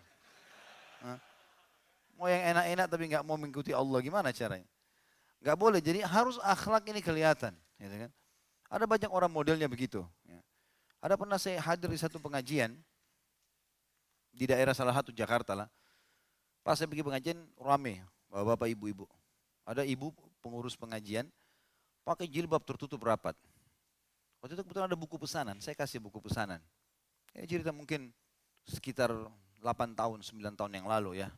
[2.15, 4.63] Mau yang enak-enak tapi nggak mau mengikuti Allah, gimana caranya?
[5.39, 7.55] Gak boleh, jadi harus akhlak ini kelihatan.
[7.79, 8.11] Gitu kan?
[8.69, 10.03] Ada banyak orang modelnya begitu.
[10.27, 10.39] Ya.
[10.99, 12.75] Ada pernah saya hadir di satu pengajian
[14.35, 15.67] di daerah salah satu Jakarta lah.
[16.59, 19.07] Pas saya pergi pengajian rame, bapak-bapak ibu-ibu.
[19.63, 20.11] Ada ibu
[20.43, 21.31] pengurus pengajian
[22.03, 23.33] pakai jilbab tertutup rapat.
[24.43, 26.59] Waktu itu kebetulan ada buku pesanan, saya kasih buku pesanan.
[27.35, 28.11] Ini cerita mungkin
[28.67, 29.11] sekitar
[29.59, 31.31] 8 tahun, 9 tahun yang lalu ya.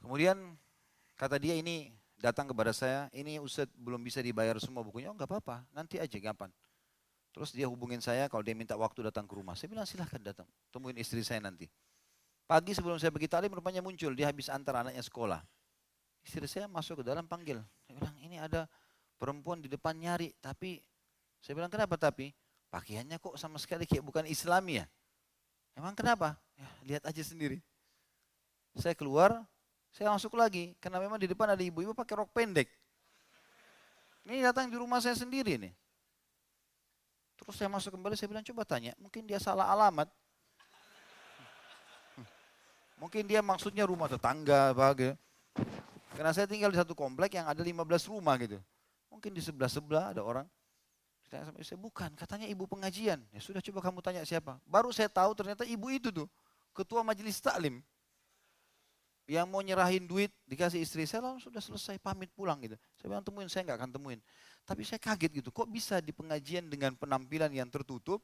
[0.00, 0.56] Kemudian
[1.16, 5.26] kata dia ini datang kepada saya, ini Ustadz belum bisa dibayar semua bukunya, oh nggak
[5.26, 6.52] apa-apa, nanti aja kapan.
[7.32, 9.56] Terus dia hubungin saya kalau dia minta waktu datang ke rumah.
[9.56, 11.66] Saya bilang silahkan datang, temuin istri saya nanti.
[12.44, 15.40] Pagi sebelum saya pergi tadi rupanya muncul, dia habis antar anaknya sekolah.
[16.26, 17.62] Istri saya masuk ke dalam panggil.
[17.86, 18.68] Saya bilang ini ada
[19.16, 20.82] perempuan di depan nyari, tapi
[21.40, 22.34] saya bilang kenapa tapi?
[22.70, 24.84] Pakaiannya kok sama sekali kayak bukan Islam ya.
[25.74, 26.36] Emang kenapa?
[26.58, 27.62] Ya, lihat aja sendiri.
[28.78, 29.46] Saya keluar,
[29.90, 32.70] saya masuk lagi, karena memang di depan ada ibu-ibu pakai rok pendek.
[34.22, 35.74] Ini datang di rumah saya sendiri nih.
[37.40, 40.06] Terus saya masuk kembali, saya bilang coba tanya, mungkin dia salah alamat.
[43.00, 45.16] Mungkin dia maksudnya rumah tetangga, bahagia.
[46.12, 48.60] Karena saya tinggal di satu komplek yang ada 15 rumah gitu.
[49.08, 50.44] Mungkin di sebelah-sebelah ada orang.
[51.32, 53.24] Saya sama saya bukan, katanya ibu pengajian.
[53.32, 54.60] Ya sudah coba kamu tanya siapa.
[54.68, 56.28] Baru saya tahu ternyata ibu itu tuh,
[56.76, 57.80] ketua majelis taklim
[59.30, 62.74] yang mau nyerahin duit dikasih istri saya langsung sudah selesai pamit pulang gitu.
[62.98, 64.20] Saya bilang temuin, saya nggak akan temuin.
[64.66, 68.18] Tapi saya kaget gitu, kok bisa di pengajian dengan penampilan yang tertutup,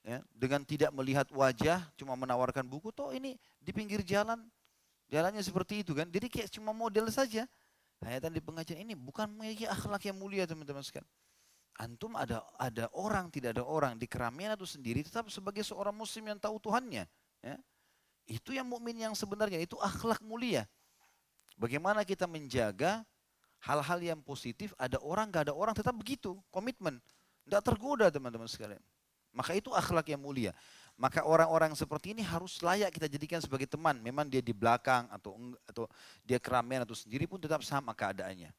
[0.00, 4.40] ya, dengan tidak melihat wajah, cuma menawarkan buku, toh ini di pinggir jalan
[5.10, 6.06] Jalannya seperti itu kan.
[6.06, 7.44] Jadi kayak cuma model saja.
[8.00, 11.04] Hayatan di pengajian ini bukan memiliki akhlak yang mulia teman-teman sekalian.
[11.76, 16.32] Antum ada ada orang tidak ada orang di keramaian atau sendiri tetap sebagai seorang muslim
[16.32, 17.04] yang tahu Tuhannya.
[17.44, 17.56] Ya.
[18.28, 20.64] Itu yang mukmin yang sebenarnya itu akhlak mulia.
[21.60, 23.04] Bagaimana kita menjaga
[23.60, 26.96] hal-hal yang positif ada orang gak ada orang tetap begitu komitmen.
[27.44, 28.80] Tidak tergoda teman-teman sekalian.
[29.30, 30.50] Maka itu akhlak yang mulia.
[31.00, 33.96] Maka orang-orang seperti ini harus layak kita jadikan sebagai teman.
[34.02, 35.84] Memang dia di belakang atau atau
[36.26, 38.52] dia keramaian atau sendiri pun tetap sama keadaannya.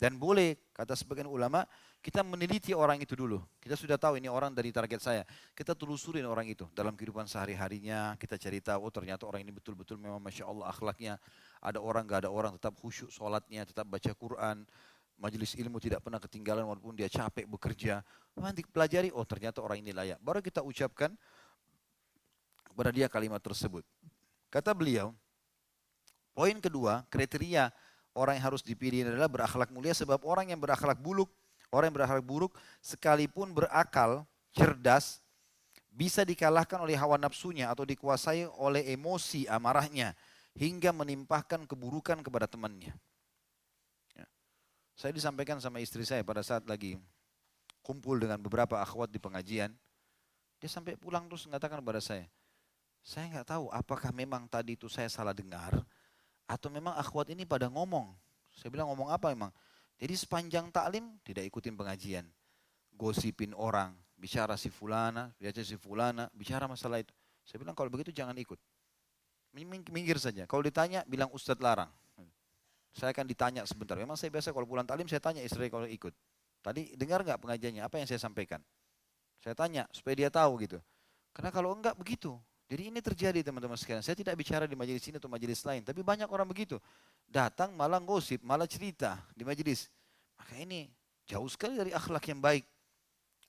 [0.00, 1.62] Dan boleh, kata sebagian ulama,
[2.02, 3.38] kita meneliti orang itu dulu.
[3.62, 5.22] Kita sudah tahu ini orang dari target saya.
[5.54, 8.18] Kita telusurin orang itu dalam kehidupan sehari-harinya.
[8.18, 11.14] Kita cari tahu, oh ternyata orang ini betul-betul memang Masya Allah akhlaknya.
[11.62, 14.66] Ada orang, gak ada orang, tetap khusyuk sholatnya, tetap baca Quran.
[15.22, 18.02] Majelis ilmu tidak pernah ketinggalan walaupun dia capek bekerja.
[18.34, 20.18] Nanti pelajari, oh ternyata orang ini layak.
[20.18, 21.14] Baru kita ucapkan,
[22.72, 23.84] kepada dia kalimat tersebut.
[24.48, 25.12] Kata beliau,
[26.32, 27.68] poin kedua, kriteria
[28.16, 31.28] orang yang harus dipilih adalah berakhlak mulia sebab orang yang berakhlak buruk,
[31.72, 32.52] orang yang berakhlak buruk
[32.84, 35.24] sekalipun berakal, cerdas,
[35.88, 40.12] bisa dikalahkan oleh hawa nafsunya atau dikuasai oleh emosi amarahnya
[40.52, 42.92] hingga menimpahkan keburukan kepada temannya.
[44.12, 44.26] Ya.
[44.96, 47.00] Saya disampaikan sama istri saya pada saat lagi
[47.80, 49.72] kumpul dengan beberapa akhwat di pengajian.
[50.60, 52.28] Dia sampai pulang terus mengatakan kepada saya,
[53.02, 55.74] saya nggak tahu apakah memang tadi itu saya salah dengar
[56.46, 58.14] atau memang akhwat ini pada ngomong.
[58.54, 59.50] Saya bilang ngomong apa memang?
[59.98, 62.26] Jadi sepanjang taklim tidak ikutin pengajian.
[62.92, 67.10] Gosipin orang, bicara si fulana, bicara si fulana, bicara masalah itu.
[67.42, 68.60] Saya bilang kalau begitu jangan ikut.
[69.90, 70.46] Minggir saja.
[70.46, 71.90] Kalau ditanya bilang ustadz larang.
[72.92, 73.96] Saya akan ditanya sebentar.
[73.96, 76.12] Memang saya biasa kalau pulang taklim saya tanya istri kalau ikut.
[76.60, 77.82] Tadi dengar nggak pengajiannya?
[77.82, 78.60] Apa yang saya sampaikan?
[79.40, 80.78] Saya tanya supaya dia tahu gitu.
[81.32, 82.36] Karena kalau enggak begitu,
[82.72, 84.00] jadi ini terjadi teman-teman sekalian.
[84.00, 86.80] Saya tidak bicara di majelis ini atau majelis lain, tapi banyak orang begitu.
[87.28, 89.92] Datang malah gosip, malah cerita di majelis.
[90.40, 90.88] Maka ini
[91.28, 92.64] jauh sekali dari akhlak yang baik.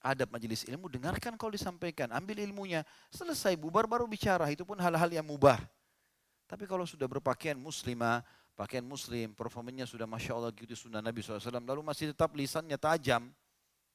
[0.04, 5.08] Adab majelis ilmu, dengarkan kalau disampaikan, ambil ilmunya, selesai bubar baru bicara, itu pun hal-hal
[5.08, 5.56] yang mubah.
[6.44, 8.20] Tapi kalau sudah berpakaian muslimah,
[8.52, 13.32] pakaian muslim, performanya sudah Masya Allah gitu sunnah Nabi SAW, lalu masih tetap lisannya tajam,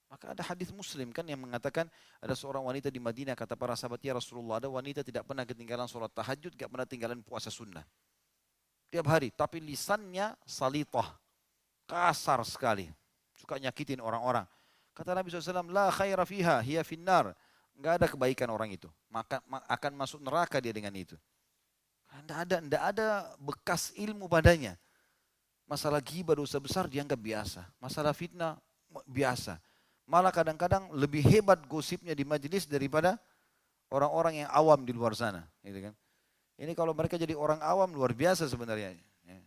[0.09, 1.85] maka ada hadis muslim kan yang mengatakan
[2.17, 5.85] ada seorang wanita di Madinah kata para sahabat ya Rasulullah ada wanita tidak pernah ketinggalan
[5.85, 7.85] sholat tahajud, tidak pernah ketinggalan puasa sunnah.
[8.89, 11.13] Tiap hari, tapi lisannya salitah,
[11.85, 12.89] kasar sekali,
[13.37, 14.49] suka nyakitin orang-orang.
[14.97, 17.37] Kata Nabi SAW, la khaira fiha, hiya finnar.
[17.77, 18.89] Enggak ada kebaikan orang itu.
[19.07, 21.15] Maka akan masuk neraka dia dengan itu.
[22.09, 23.07] Tidak ada, tidak ada
[23.39, 24.73] bekas ilmu padanya.
[25.69, 27.61] Masalah ghibah dosa besar dianggap biasa.
[27.77, 28.57] Masalah fitnah
[29.05, 29.61] biasa.
[30.09, 33.21] Malah kadang-kadang lebih hebat gosipnya di majelis daripada
[33.93, 35.45] orang-orang yang awam di luar sana.
[35.61, 35.93] Gitu kan.
[36.57, 38.97] Ini kalau mereka jadi orang awam luar biasa sebenarnya.
[39.21, 39.37] Ya.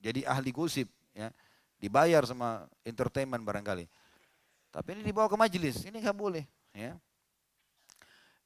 [0.00, 0.88] Jadi ahli gosip.
[1.12, 1.28] Ya.
[1.76, 3.84] Dibayar sama entertainment barangkali.
[4.72, 6.44] Tapi ini dibawa ke majelis, ini nggak boleh.
[6.76, 6.96] Ya.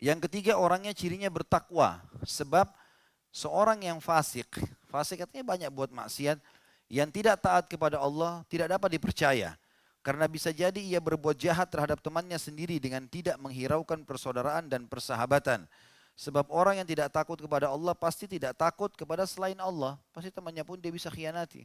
[0.03, 2.03] Yang ketiga orangnya cirinya bertakwa.
[2.27, 2.71] Sebab
[3.31, 4.51] seorang yang fasik,
[4.91, 6.43] fasik artinya banyak buat maksiat,
[6.91, 9.55] yang tidak taat kepada Allah tidak dapat dipercaya.
[10.03, 15.71] Karena bisa jadi ia berbuat jahat terhadap temannya sendiri dengan tidak menghiraukan persaudaraan dan persahabatan.
[16.19, 19.97] Sebab orang yang tidak takut kepada Allah pasti tidak takut kepada selain Allah.
[20.11, 21.65] Pasti temannya pun dia bisa khianati.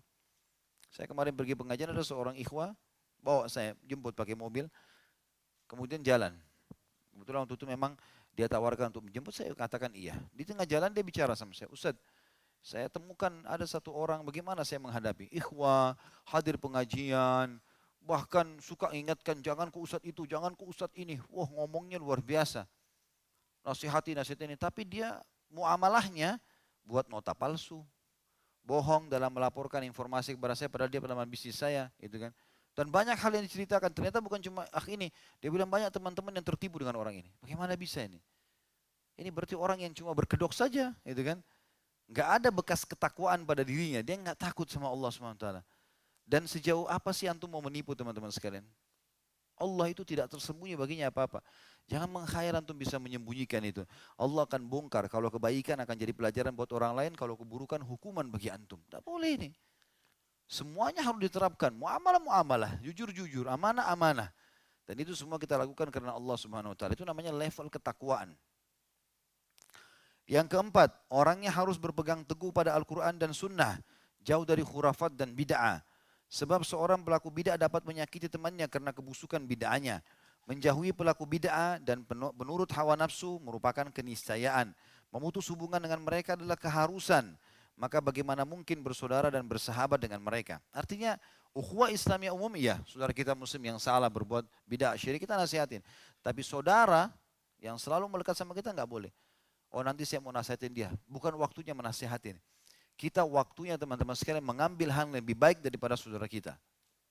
[0.94, 2.72] Saya kemarin pergi pengajian ada seorang ikhwah
[3.20, 4.70] bawa saya jemput pakai mobil.
[5.66, 6.32] Kemudian jalan.
[7.12, 7.98] Kebetulan waktu itu memang
[8.38, 10.14] dia tawarkan untuk menjemput saya katakan iya.
[10.32, 11.68] Di tengah jalan dia bicara sama saya.
[11.74, 11.98] Ustaz,
[12.62, 15.28] saya temukan ada satu orang bagaimana saya menghadapi.
[15.34, 17.58] Ikhwah, hadir pengajian,
[18.08, 21.20] bahkan suka ingatkan jangan ke ustadz itu, jangan ke ustadz ini.
[21.28, 22.64] Wah ngomongnya luar biasa.
[23.68, 24.56] Nasihati nasihat ini.
[24.56, 25.20] Tapi dia
[25.52, 26.40] muamalahnya
[26.88, 27.84] buat nota palsu.
[28.64, 31.92] Bohong dalam melaporkan informasi kepada saya padahal dia pernah bisnis saya.
[32.00, 32.32] Gitu kan.
[32.72, 33.92] Dan banyak hal yang diceritakan.
[33.92, 35.12] Ternyata bukan cuma ah ini.
[35.44, 37.30] Dia bilang banyak teman-teman yang tertipu dengan orang ini.
[37.44, 38.24] Bagaimana bisa ini?
[39.20, 40.96] Ini berarti orang yang cuma berkedok saja.
[41.04, 41.44] Gitu kan.
[42.08, 44.00] Gak ada bekas ketakwaan pada dirinya.
[44.00, 45.60] Dia nggak takut sama Allah SWT.
[46.28, 48.68] Dan sejauh apa sih antum mau menipu teman-teman sekalian?
[49.58, 51.40] Allah itu tidak tersembunyi baginya apa-apa.
[51.88, 53.82] Jangan mengkhayal antum bisa menyembunyikan itu.
[54.20, 55.08] Allah akan bongkar.
[55.08, 57.12] Kalau kebaikan akan jadi pelajaran buat orang lain.
[57.16, 58.78] Kalau keburukan hukuman bagi antum.
[58.86, 59.50] Tidak boleh ini.
[60.46, 61.72] Semuanya harus diterapkan.
[61.74, 62.72] Muamalah muamalah.
[62.84, 63.48] Jujur jujur.
[63.48, 64.30] Amanah amanah.
[64.84, 66.94] Dan itu semua kita lakukan karena Allah subhanahu wa ta'ala.
[66.94, 68.36] Itu namanya level ketakwaan.
[70.28, 73.80] Yang keempat, orangnya harus berpegang teguh pada Al-Quran dan Sunnah.
[74.20, 75.87] Jauh dari khurafat dan bid'ah.
[76.28, 80.04] Sebab seorang pelaku bid'ah dapat menyakiti temannya karena kebusukan bid'ahnya.
[80.48, 82.04] Menjauhi pelaku bid'ah dan
[82.36, 84.76] menurut hawa nafsu merupakan keniscayaan.
[85.12, 87.36] Memutus hubungan dengan mereka adalah keharusan.
[87.78, 90.58] maka bagaimana mungkin bersaudara dan bersahabat dengan mereka?
[90.74, 91.14] Artinya
[91.54, 95.86] ukhuwah Islamiyah umum iya, saudara kita muslim yang salah berbuat bidah syirik kita nasihatin.
[96.26, 97.14] Tapi saudara
[97.62, 99.14] yang selalu melekat sama kita nggak boleh.
[99.70, 102.42] Oh nanti saya mau nasihatin dia, bukan waktunya menasihatin.
[102.98, 106.58] Kita waktunya teman-teman sekalian mengambil hal yang lebih baik daripada saudara kita.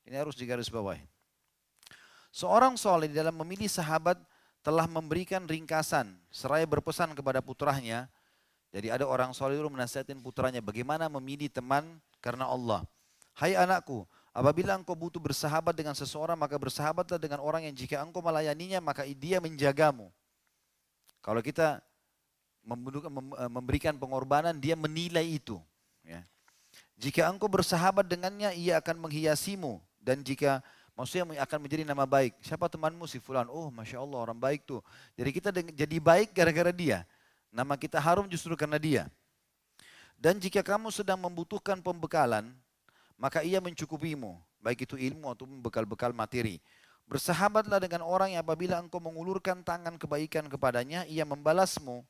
[0.03, 1.07] Ini harus digarisbawahi.
[2.35, 4.19] Seorang soleh dalam memilih sahabat
[4.67, 8.11] telah memberikan ringkasan seraya berpesan kepada putranya
[8.77, 12.85] jadi ada orang soleh dulu menasihatin putranya bagaimana memilih teman karena Allah.
[13.33, 14.05] Hai anakku,
[14.37, 19.09] apabila engkau butuh bersahabat dengan seseorang maka bersahabatlah dengan orang yang jika engkau melayaninya maka
[19.09, 20.13] dia menjagamu.
[21.25, 21.81] Kalau kita
[22.69, 25.57] eh, memberikan pengorbanan dia menilai itu.
[26.07, 26.23] Ya.
[26.97, 30.63] Jika engkau bersahabat dengannya ia akan menghiasimu dan jika
[30.95, 32.39] maksudnya akan menjadi nama baik.
[32.41, 33.51] Siapa temanmu si fulan?
[33.51, 34.81] Oh masya Allah orang baik tuh.
[35.19, 37.05] Jadi kita jadi baik gara-gara dia.
[37.51, 39.05] Nama kita harum justru karena dia.
[40.17, 42.49] Dan jika kamu sedang membutuhkan pembekalan,
[43.21, 46.61] maka ia mencukupimu, baik itu ilmu atau bekal-bekal materi.
[47.05, 52.03] Bersahabatlah dengan orang yang apabila engkau mengulurkan tangan kebaikan kepadanya, ia membalasmu.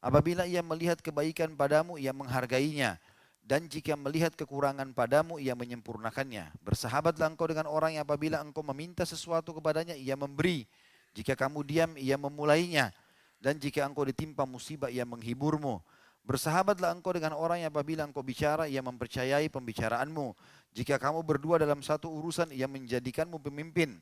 [0.00, 2.96] Apabila ia melihat kebaikan padamu, ia menghargainya.
[3.40, 6.54] Dan jika melihat kekurangan padamu, ia menyempurnakannya.
[6.62, 10.68] Bersahabatlah engkau dengan orang yang apabila engkau meminta sesuatu kepadanya, ia memberi.
[11.16, 12.94] Jika kamu diam, ia memulainya.
[13.40, 15.82] Dan jika engkau ditimpa musibah, ia menghiburmu.
[16.22, 20.36] Bersahabatlah engkau dengan orang yang apabila engkau bicara, ia mempercayai pembicaraanmu.
[20.76, 23.98] Jika kamu berdua dalam satu urusan, ia menjadikanmu pemimpin.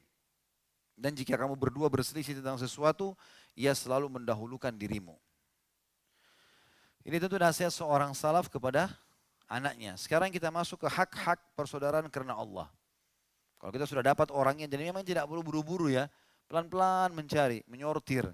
[0.99, 3.15] Dan jika kamu berdua berselisih tentang sesuatu,
[3.55, 5.15] ia selalu mendahulukan dirimu.
[7.07, 8.93] Ini tentu nasihat seorang salaf kepada
[9.49, 9.97] anaknya.
[9.97, 12.69] Sekarang kita masuk ke hak-hak persaudaraan karena Allah.
[13.59, 16.07] Kalau kita sudah dapat orangnya, jadi memang tidak perlu buru-buru ya.
[16.47, 18.25] Pelan-pelan mencari, menyortir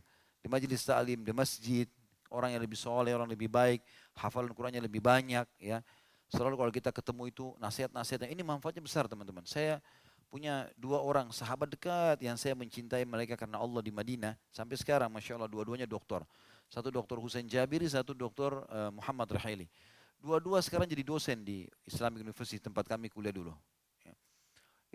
[0.44, 1.88] di majelis ta'lim, di masjid,
[2.28, 3.80] orang yang lebih soleh, orang lebih baik,
[4.18, 5.80] hafalan Qurannya lebih banyak, ya.
[6.28, 9.46] Selalu kalau kita ketemu itu nasihat-nasihat ini manfaatnya besar teman-teman.
[9.46, 9.78] Saya
[10.28, 15.06] punya dua orang sahabat dekat yang saya mencintai mereka karena Allah di Madinah sampai sekarang,
[15.08, 16.26] masya Allah dua-duanya doktor.
[16.66, 19.70] Satu dokter Hussein Jabiri, satu dokter uh, Muhammad Rahili.
[20.20, 23.52] Dua-dua sekarang jadi dosen di Islamic University tempat kami kuliah dulu.
[24.02, 24.14] Ya.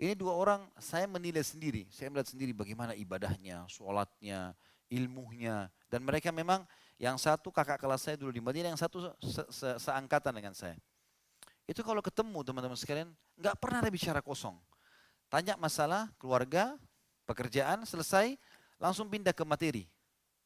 [0.00, 4.52] Ini dua orang saya menilai sendiri, saya melihat sendiri bagaimana ibadahnya, sholatnya,
[4.90, 5.70] ilmunya.
[5.86, 6.66] Dan mereka memang
[6.98, 10.76] yang satu kakak kelas saya dulu di Madinah, yang satu se -se seangkatan dengan saya.
[11.70, 13.08] Itu kalau ketemu teman-teman sekalian,
[13.38, 14.58] nggak pernah ada bicara kosong.
[15.30, 16.74] Tanya masalah keluarga,
[17.22, 18.34] pekerjaan, selesai,
[18.82, 19.86] langsung pindah ke materi.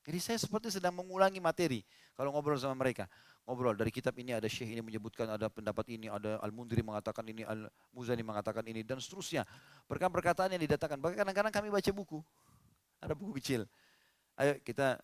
[0.04, 1.80] Jadi saya seperti sedang mengulangi materi
[2.12, 3.08] kalau ngobrol sama mereka.
[3.45, 7.45] Ngobrol dari kitab ini ada syekh ini menyebutkan ada pendapat ini, ada Al-Mundiri mengatakan ini,
[7.45, 9.45] Al-Muzani mengatakan ini, dan seterusnya.
[9.84, 10.97] Perkataan-perkataan yang didatangkan.
[10.97, 12.24] Bahkan kadang-kadang kami baca buku.
[13.05, 13.68] Ada buku kecil.
[14.40, 14.97] Ayo kita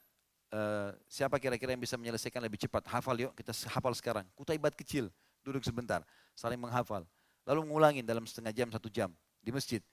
[0.57, 2.89] uh, siapa kira-kira yang bisa menyelesaikan lebih cepat?
[2.89, 4.25] Hafal yuk, kita hafal sekarang.
[4.33, 5.13] Kutaibat kecil,
[5.45, 6.01] duduk sebentar,
[6.33, 7.05] saling menghafal.
[7.45, 9.13] Lalu mengulangin dalam setengah jam, satu jam
[9.45, 9.85] di masjid.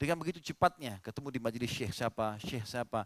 [0.00, 3.04] Dengan begitu cepatnya ketemu di majelis syekh siapa, syekh siapa.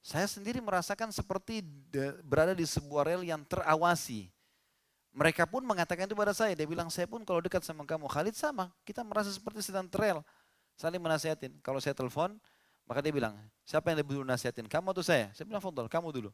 [0.00, 1.60] Saya sendiri merasakan seperti
[2.24, 4.32] berada di sebuah rel yang terawasi.
[5.12, 6.56] Mereka pun mengatakan itu pada saya.
[6.56, 8.72] Dia bilang, saya pun kalau dekat sama kamu, Khalid sama.
[8.86, 10.24] Kita merasa seperti sedang terel.
[10.78, 11.60] Saling menasihatin.
[11.60, 12.38] Kalau saya telepon,
[12.88, 13.36] maka dia bilang,
[13.66, 15.28] siapa yang lebih dulu nasihatin, kamu atau saya?
[15.36, 16.30] Saya bilang, Fadol, kamu dulu.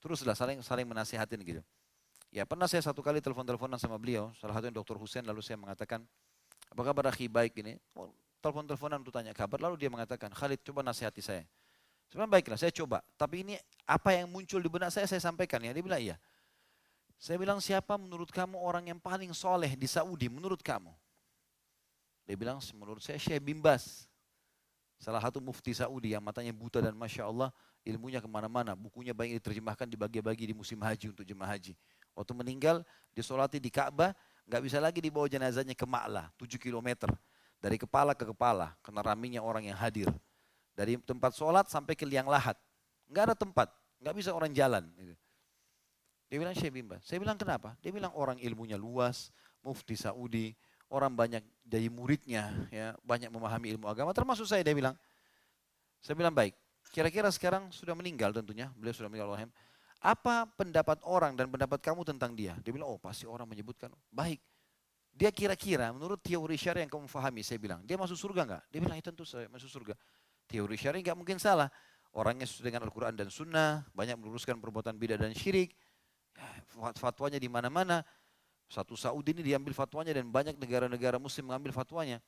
[0.00, 1.62] Teruslah saling saling menasihatin gitu.
[2.30, 5.58] Ya pernah saya satu kali telepon-teleponan sama beliau, salah satu yang dokter Hussein, lalu saya
[5.58, 6.06] mengatakan,
[6.70, 7.74] apa kabar akhi baik ini?
[8.38, 11.42] Telepon-teleponan untuk tanya kabar, lalu dia mengatakan, Khalid coba nasihati saya.
[12.10, 13.06] Bilang, baiklah, saya coba.
[13.14, 13.54] Tapi ini
[13.86, 15.70] apa yang muncul di benak saya, saya sampaikan ya.
[15.70, 16.16] Dia bilang, iya.
[17.20, 20.90] Saya bilang, siapa menurut kamu orang yang paling soleh di Saudi, menurut kamu?
[22.26, 24.10] Dia bilang, menurut saya Syekh Bimbas.
[25.00, 27.48] Salah satu mufti Saudi yang matanya buta dan Masya Allah
[27.88, 28.76] ilmunya ke mana-mana.
[28.76, 31.72] Bukunya banyak diterjemahkan dibagi-bagi di musim haji untuk jemaah haji.
[32.12, 32.84] Waktu meninggal
[33.16, 34.12] disolati di Ka'bah,
[34.44, 37.08] nggak bisa lagi dibawa jenazahnya ke Ma'lah, 7 km.
[37.60, 40.08] Dari kepala ke kepala, karena raminya orang yang hadir.
[40.74, 42.56] Dari tempat sholat sampai ke liang lahat.
[43.10, 43.68] Nggak ada tempat,
[44.00, 44.86] nggak bisa orang jalan.
[46.30, 47.02] Dia bilang Syekh Bimba.
[47.02, 47.74] Saya bilang kenapa?
[47.82, 49.34] Dia bilang orang ilmunya luas,
[49.66, 50.54] mufti Saudi,
[50.90, 54.94] orang banyak dari muridnya, ya banyak memahami ilmu agama, termasuk saya dia bilang.
[56.00, 56.54] Saya bilang baik.
[56.90, 59.50] Kira-kira sekarang sudah meninggal tentunya, beliau sudah meninggal Allah.
[60.00, 62.56] Apa pendapat orang dan pendapat kamu tentang dia?
[62.64, 64.40] Dia bilang, oh pasti orang menyebutkan, baik.
[65.12, 68.62] Dia kira-kira menurut teori syariah yang kamu fahami, saya bilang, dia masuk surga enggak?
[68.72, 69.94] Dia bilang, ya tentu saya masuk surga.
[70.50, 71.70] Teori syariah enggak mungkin salah.
[72.10, 75.78] Orangnya sesuai dengan Al-Quran dan Sunnah, banyak meluruskan perbuatan bidah dan syirik.
[76.34, 76.50] Ya,
[76.98, 78.02] fatwanya di mana-mana.
[78.66, 82.18] Satu Saudi ini diambil fatwanya dan banyak negara-negara muslim mengambil fatwanya.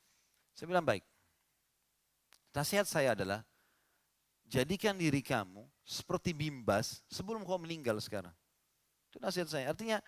[0.55, 1.03] Saya bilang baik.
[2.55, 3.43] Nasihat saya adalah,
[4.47, 8.35] jadikan diri kamu seperti bimbas sebelum kau meninggal sekarang.
[9.11, 9.67] Itu nasihat saya.
[9.75, 9.99] Artinya,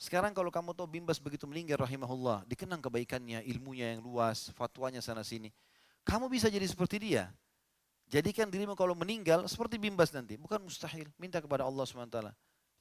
[0.00, 5.20] Sekarang kalau kamu tahu Bimbas begitu meninggal rahimahullah, dikenang kebaikannya, ilmunya yang luas, fatwanya sana
[5.20, 5.52] sini.
[6.08, 7.28] Kamu bisa jadi seperti dia.
[8.10, 10.34] Jadikan dirimu kalau meninggal seperti Bimbas nanti.
[10.34, 11.06] Bukan mustahil.
[11.14, 12.18] Minta kepada Allah SWT.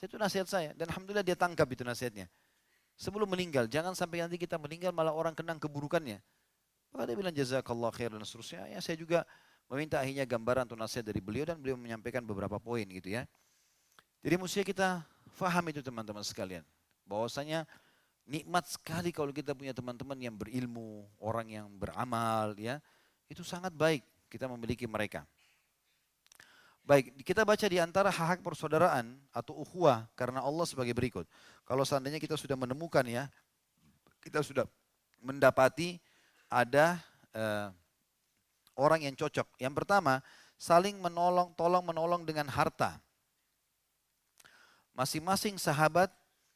[0.02, 0.74] Itu nasihat saya.
[0.74, 2.26] Dan Alhamdulillah dia tangkap itu nasihatnya.
[2.98, 6.18] Sebelum meninggal, jangan sampai nanti kita meninggal malah orang kenang keburukannya.
[6.90, 8.74] Maka dia bilang jazakallah khair dan seterusnya.
[8.74, 9.22] Ya saya juga
[9.70, 13.30] meminta akhirnya gambaran atau nasihat dari beliau dan beliau menyampaikan beberapa poin gitu ya.
[14.26, 15.06] Jadi mesti kita
[15.38, 16.66] faham itu teman-teman sekalian.
[17.06, 17.70] Bahwasanya
[18.26, 22.82] nikmat sekali kalau kita punya teman-teman yang berilmu, orang yang beramal ya.
[23.30, 25.26] Itu sangat baik kita memiliki mereka.
[26.86, 31.30] Baik, kita baca di antara hak-hak persaudaraan atau ukhuwah karena Allah sebagai berikut.
[31.62, 33.30] Kalau seandainya kita sudah menemukan ya,
[34.26, 34.66] kita sudah
[35.22, 36.02] mendapati
[36.50, 36.98] ada
[37.38, 37.70] uh,
[38.74, 39.46] orang yang cocok.
[39.62, 40.26] Yang pertama,
[40.58, 42.98] saling menolong, tolong menolong dengan harta.
[44.98, 46.10] Masing-masing sahabat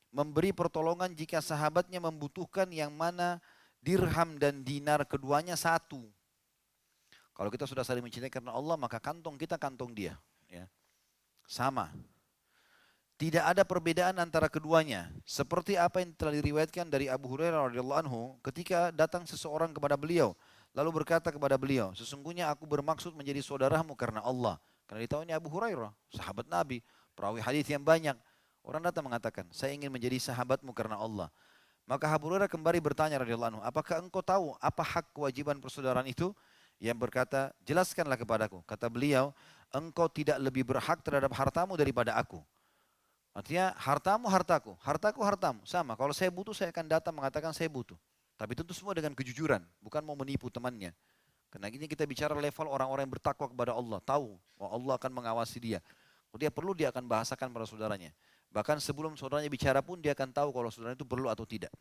[0.10, 3.38] memberi pertolongan jika sahabatnya membutuhkan yang mana
[3.82, 6.06] dirham dan dinar keduanya satu.
[7.34, 10.14] Kalau kita sudah saling mencintai karena Allah, maka kantong kita kantong dia.
[10.50, 10.70] Ya.
[11.50, 11.90] Sama.
[13.18, 15.10] Tidak ada perbedaan antara keduanya.
[15.26, 20.38] Seperti apa yang telah diriwayatkan dari Abu Hurairah radhiyallahu anhu ketika datang seseorang kepada beliau
[20.74, 24.58] lalu berkata kepada beliau, sesungguhnya aku bermaksud menjadi saudaramu karena Allah.
[24.90, 26.82] Karena ditahu ini Abu Hurairah, sahabat Nabi,
[27.14, 28.18] perawi hadis yang banyak.
[28.66, 31.30] Orang datang mengatakan, saya ingin menjadi sahabatmu karena Allah.
[31.86, 36.34] Maka Abu Hurairah kembali bertanya radhiyallahu anhu, apakah engkau tahu apa hak kewajiban persaudaraan itu?
[36.84, 38.60] Yang berkata, jelaskanlah kepadaku.
[38.68, 39.32] Kata beliau,
[39.72, 42.44] engkau tidak lebih berhak terhadap hartamu daripada aku.
[43.32, 45.64] Artinya hartamu hartaku, hartaku hartamu.
[45.64, 47.96] Sama, kalau saya butuh saya akan datang mengatakan saya butuh.
[48.36, 50.92] Tapi tentu semua dengan kejujuran, bukan mau menipu temannya.
[51.48, 55.64] Karena ini kita bicara level orang-orang yang bertakwa kepada Allah, tahu bahwa Allah akan mengawasi
[55.64, 55.80] dia.
[56.30, 58.12] Kalau dia perlu dia akan bahasakan pada saudaranya.
[58.52, 61.72] Bahkan sebelum saudaranya bicara pun dia akan tahu kalau saudaranya itu perlu atau tidak.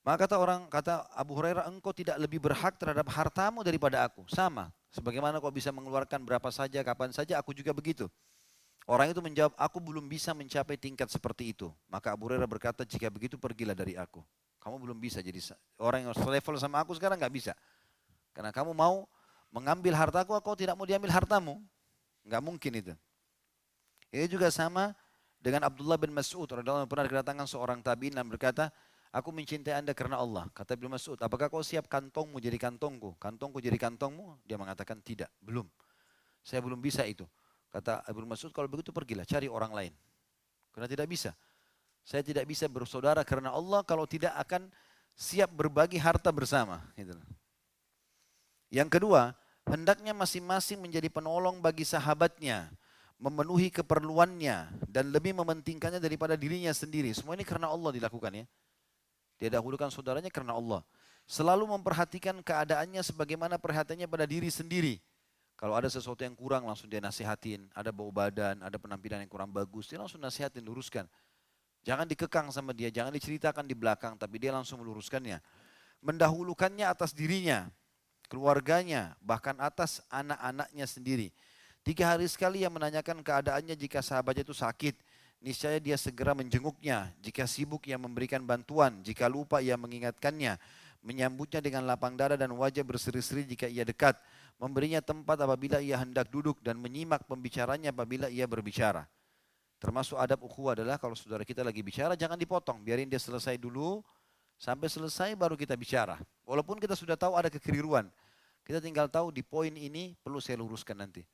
[0.00, 4.24] Maka kata orang, kata Abu Hurairah, engkau tidak lebih berhak terhadap hartamu daripada aku.
[4.32, 8.08] Sama, sebagaimana kau bisa mengeluarkan berapa saja, kapan saja, aku juga begitu.
[8.88, 11.68] Orang itu menjawab, aku belum bisa mencapai tingkat seperti itu.
[11.84, 14.24] Maka Abu Hurairah berkata, jika begitu pergilah dari aku.
[14.60, 15.40] Kamu belum bisa jadi
[15.80, 17.52] orang yang level sama aku sekarang nggak bisa.
[18.36, 19.08] Karena kamu mau
[19.48, 21.60] mengambil hartaku, aku tidak mau diambil hartamu.
[22.24, 22.92] Nggak mungkin itu.
[24.12, 24.92] Ini juga sama
[25.40, 26.44] dengan Abdullah bin Mas'ud.
[26.44, 28.68] Radhiallahu pernah kedatangan seorang tabiin dan berkata,
[29.10, 30.46] Aku mencintai anda karena Allah.
[30.54, 33.18] Kata Ibn Mas'ud, apakah kau siap kantongmu jadi kantongku?
[33.18, 34.46] Kantongku jadi kantongmu?
[34.46, 35.66] Dia mengatakan tidak, belum.
[36.46, 37.26] Saya belum bisa itu.
[37.70, 39.92] Kata Ibnu Mas'ud, kalau begitu pergilah cari orang lain.
[40.74, 41.34] Karena tidak bisa.
[42.02, 44.66] Saya tidak bisa bersaudara karena Allah kalau tidak akan
[45.14, 46.82] siap berbagi harta bersama.
[46.98, 47.14] Gitu.
[48.70, 49.34] Yang kedua,
[49.66, 52.70] hendaknya masing-masing menjadi penolong bagi sahabatnya,
[53.18, 57.14] memenuhi keperluannya dan lebih mementingkannya daripada dirinya sendiri.
[57.14, 58.46] Semua ini karena Allah dilakukan ya.
[59.40, 60.84] Dia dahulukan saudaranya karena Allah.
[61.24, 65.00] Selalu memperhatikan keadaannya sebagaimana perhatiannya pada diri sendiri.
[65.56, 67.68] Kalau ada sesuatu yang kurang langsung dia nasihatin.
[67.72, 69.88] Ada bau badan, ada penampilan yang kurang bagus.
[69.88, 71.08] Dia langsung nasihatin, luruskan.
[71.80, 74.20] Jangan dikekang sama dia, jangan diceritakan di belakang.
[74.20, 75.40] Tapi dia langsung meluruskannya.
[76.04, 77.68] Mendahulukannya atas dirinya,
[78.28, 81.28] keluarganya, bahkan atas anak-anaknya sendiri.
[81.80, 84.96] Tiga hari sekali ia menanyakan keadaannya jika sahabatnya itu sakit.
[85.40, 87.08] Niscaya dia segera menjenguknya.
[87.24, 89.00] Jika sibuk ia memberikan bantuan.
[89.00, 90.60] Jika lupa ia mengingatkannya.
[91.00, 94.20] Menyambutnya dengan lapang dada dan wajah berseri-seri jika ia dekat
[94.60, 99.08] memberinya tempat apabila ia hendak duduk dan menyimak pembicaranya apabila ia berbicara.
[99.80, 104.04] Termasuk adab ukhuwah adalah kalau saudara kita lagi bicara jangan dipotong, biarin dia selesai dulu
[104.60, 106.20] sampai selesai baru kita bicara.
[106.44, 108.12] Walaupun kita sudah tahu ada kekeliruan,
[108.60, 111.24] kita tinggal tahu di poin ini perlu saya luruskan nanti.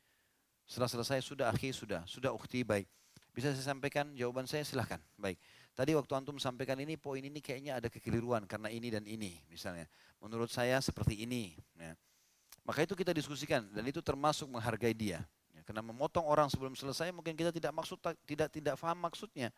[0.63, 2.87] Setelah selesai sudah akhir sudah, sudah ukti baik.
[3.37, 4.97] Bisa saya sampaikan jawaban saya silahkan.
[5.21, 5.37] Baik.
[5.77, 9.85] Tadi waktu antum sampaikan ini poin ini kayaknya ada kekeliruan karena ini dan ini misalnya.
[10.25, 11.53] Menurut saya seperti ini.
[11.77, 11.93] Ya.
[12.65, 15.21] Maka itu kita diskusikan dan itu termasuk menghargai dia.
[15.53, 19.53] Ya, karena memotong orang sebelum selesai mungkin kita tidak maksud tidak tidak faham maksudnya.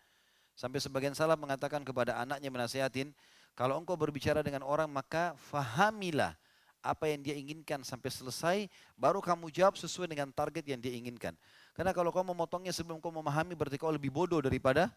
[0.59, 3.15] Sampai sebagian salah mengatakan kepada anaknya menasihatin,
[3.55, 6.35] kalau engkau berbicara dengan orang maka fahamilah
[6.83, 8.57] apa yang dia inginkan sampai selesai,
[8.99, 11.35] baru kamu jawab sesuai dengan target yang dia inginkan.
[11.79, 14.91] Karena kalau kau memotongnya sebelum kau memahami berarti kau lebih bodoh daripada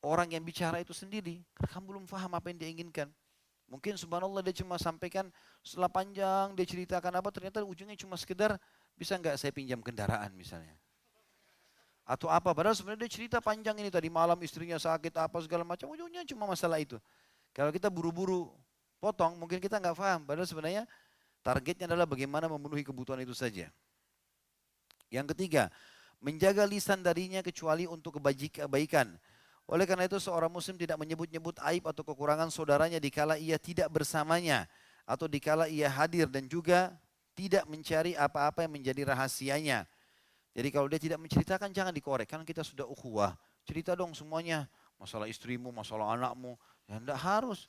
[0.00, 1.44] orang yang bicara itu sendiri.
[1.52, 3.12] Karena kamu belum faham apa yang dia inginkan.
[3.68, 5.28] Mungkin subhanallah dia cuma sampaikan
[5.60, 8.56] setelah panjang dia ceritakan apa ternyata ujungnya cuma sekedar
[8.96, 10.72] bisa nggak saya pinjam kendaraan misalnya.
[12.08, 15.92] Atau apa, padahal sebenarnya dia cerita panjang ini tadi malam istrinya sakit apa segala macam
[15.92, 16.96] ujungnya cuma masalah itu.
[17.52, 18.56] Kalau kita buru-buru
[18.96, 20.88] potong mungkin kita nggak paham padahal sebenarnya
[21.44, 23.68] targetnya adalah bagaimana memenuhi kebutuhan itu saja.
[25.10, 25.68] Yang ketiga,
[26.20, 29.12] menjaga lisan darinya kecuali untuk kebaikan
[29.66, 34.70] Oleh karena itu seorang muslim tidak menyebut-nyebut aib atau kekurangan saudaranya dikala ia tidak bersamanya
[35.02, 36.94] atau dikala ia hadir dan juga
[37.34, 39.84] tidak mencari apa-apa yang menjadi rahasianya.
[40.56, 43.36] Jadi kalau dia tidak menceritakan jangan dikorek, kan kita sudah ukhuwah.
[43.68, 44.64] Cerita dong semuanya,
[44.96, 46.56] masalah istrimu, masalah anakmu.
[46.88, 47.68] Ya enggak harus.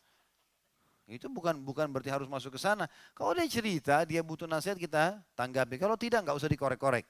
[1.03, 2.87] Itu bukan bukan berarti harus masuk ke sana.
[3.11, 5.75] Kalau dia cerita, dia butuh nasihat kita tanggapi.
[5.75, 7.03] Kalau tidak, enggak usah dikorek-korek.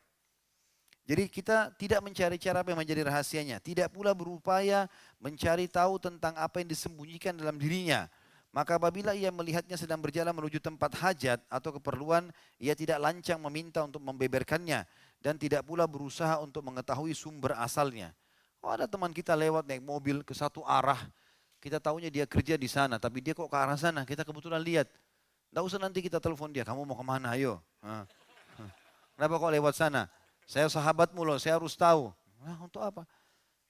[1.07, 3.63] Jadi kita tidak mencari cara apa yang menjadi rahasianya.
[3.63, 4.91] Tidak pula berupaya
[5.23, 8.11] mencari tahu tentang apa yang disembunyikan dalam dirinya.
[8.51, 12.27] Maka apabila ia melihatnya sedang berjalan menuju tempat hajat atau keperluan,
[12.59, 14.83] ia tidak lancang meminta untuk membeberkannya.
[15.23, 18.11] Dan tidak pula berusaha untuk mengetahui sumber asalnya.
[18.59, 20.99] Oh ada teman kita lewat naik mobil ke satu arah,
[21.63, 24.89] kita tahunya dia kerja di sana, tapi dia kok ke arah sana, kita kebetulan lihat.
[25.49, 27.63] Tidak usah nanti kita telepon dia, kamu mau ke mana, ayo.
[29.15, 30.09] Kenapa kok lewat sana?
[30.47, 32.07] Saya sahabatmu loh, saya harus tahu.
[32.39, 33.03] Nah, untuk apa?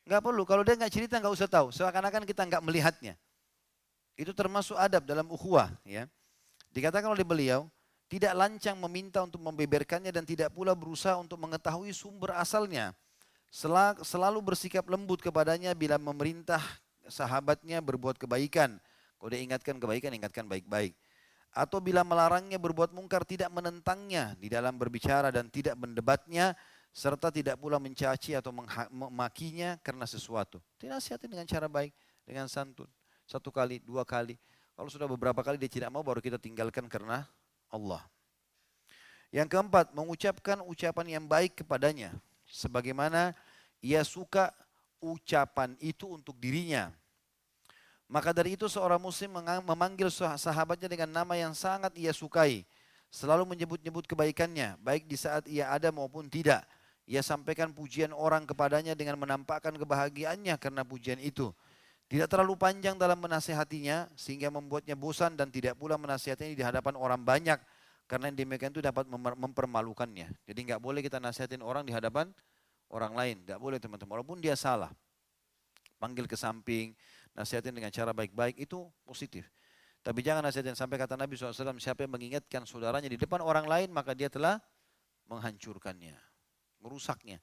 [0.05, 0.45] Enggak perlu.
[0.45, 1.73] Kalau dia nggak cerita nggak usah tahu.
[1.73, 3.17] Seakan-akan kita nggak melihatnya.
[4.13, 5.73] Itu termasuk adab dalam ukhuwah.
[5.81, 6.05] Ya.
[6.69, 7.65] Dikatakan oleh beliau,
[8.05, 12.93] tidak lancang meminta untuk membeberkannya dan tidak pula berusaha untuk mengetahui sumber asalnya.
[14.05, 16.61] Selalu bersikap lembut kepadanya bila memerintah
[17.09, 18.77] sahabatnya berbuat kebaikan.
[19.17, 20.93] Kalau dia ingatkan kebaikan, ingatkan baik-baik
[21.53, 26.53] atau bila melarangnya berbuat mungkar tidak menentangnya di dalam berbicara dan tidak mendebatnya
[26.97, 28.49] serta tidak pula mencaci atau
[28.89, 30.57] memakinya karena sesuatu.
[30.81, 31.93] Dinasihati dengan cara baik,
[32.25, 32.89] dengan santun.
[33.29, 34.33] Satu kali, dua kali.
[34.73, 37.25] Kalau sudah beberapa kali dia tidak mau baru kita tinggalkan karena
[37.69, 38.01] Allah.
[39.29, 42.15] Yang keempat, mengucapkan ucapan yang baik kepadanya.
[42.47, 43.35] Sebagaimana
[43.83, 44.55] ia suka
[45.03, 46.89] ucapan itu untuk dirinya.
[48.07, 49.35] Maka dari itu seorang muslim
[49.67, 52.63] memanggil sahabatnya dengan nama yang sangat ia sukai.
[53.11, 56.63] Selalu menyebut-nyebut kebaikannya, baik di saat ia ada maupun tidak.
[57.07, 61.51] Ia sampaikan pujian orang kepadanya dengan menampakkan kebahagiaannya karena pujian itu.
[62.07, 67.19] Tidak terlalu panjang dalam menasehatinya sehingga membuatnya bosan dan tidak pula menasehatinya di hadapan orang
[67.19, 67.59] banyak
[68.07, 70.31] karena yang demikian itu dapat mempermalukannya.
[70.47, 72.31] Jadi nggak boleh kita nasihatin orang di hadapan
[72.87, 74.19] orang lain, nggak boleh teman-teman.
[74.19, 74.91] Walaupun dia salah,
[75.99, 76.95] panggil ke samping,
[77.37, 79.45] nasihatin dengan cara baik-baik itu positif.
[80.01, 83.93] Tapi jangan nasihatin sampai kata Nabi SAW, siapa yang mengingatkan saudaranya di depan orang lain,
[83.93, 84.57] maka dia telah
[85.29, 86.17] menghancurkannya,
[86.81, 87.37] merusaknya.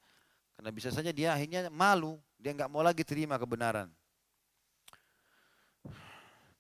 [0.59, 3.87] Karena bisa saja dia akhirnya malu, dia nggak mau lagi terima kebenaran.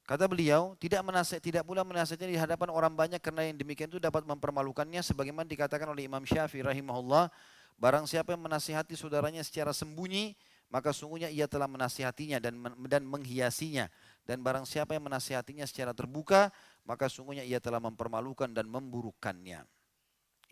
[0.05, 3.97] Kata beliau, tidak menasihat, tidak pula menasihatnya di hadapan orang banyak karena yang demikian itu
[3.97, 7.33] dapat mempermalukannya sebagaimana dikatakan oleh Imam Syafi'i rahimahullah,
[7.81, 10.37] barang siapa yang menasihati saudaranya secara sembunyi,
[10.73, 12.59] maka sungguhnya ia telah menasihatinya dan
[12.89, 13.87] dan menghiasinya
[14.25, 16.51] dan barang siapa yang menasihatinya secara terbuka
[16.85, 19.65] maka sungguhnya ia telah mempermalukan dan memburukkannya.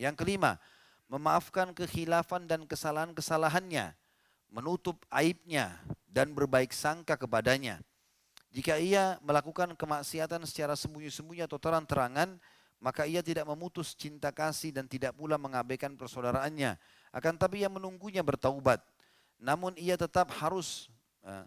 [0.01, 0.57] Yang kelima,
[1.13, 3.93] memaafkan kekhilafan dan kesalahan-kesalahannya,
[4.49, 5.77] menutup aibnya
[6.09, 7.85] dan berbaik sangka kepadanya.
[8.53, 12.37] Jika ia melakukan kemaksiatan secara sembunyi-sembunyi atau terang-terangan,
[12.83, 16.77] maka ia tidak memutus cinta kasih dan tidak pula mengabaikan persaudaraannya.
[17.13, 18.85] Akan tapi ia menunggunya bertaubat
[19.43, 20.87] namun ia tetap harus
[21.27, 21.43] uh,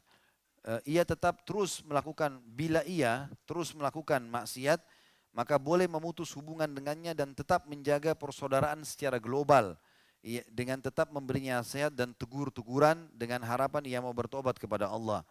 [0.67, 4.83] uh, ia tetap terus melakukan bila ia terus melakukan maksiat
[5.31, 9.79] maka boleh memutus hubungan dengannya dan tetap menjaga persaudaraan secara global
[10.49, 15.21] dengan tetap memberinya nasihat dan tegur-teguran dengan harapan ia mau bertobat kepada Allah.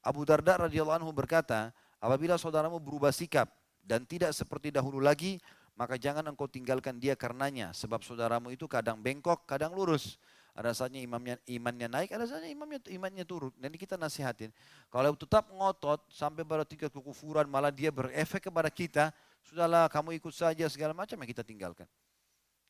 [0.00, 3.52] Abu Darda radhiyallahu anhu berkata, apabila saudaramu berubah sikap
[3.84, 5.36] dan tidak seperti dahulu lagi,
[5.76, 10.16] maka jangan engkau tinggalkan dia karenanya, sebab saudaramu itu kadang bengkok, kadang lurus.
[10.54, 13.54] Ada saatnya imamnya, imannya naik, ada saatnya imamnya, imannya turun.
[13.56, 14.50] Dan kita nasihatin.
[14.90, 19.14] Kalau tetap ngotot sampai pada tingkat kekufuran, malah dia berefek kepada kita,
[19.46, 21.86] sudahlah kamu ikut saja segala macam yang kita tinggalkan.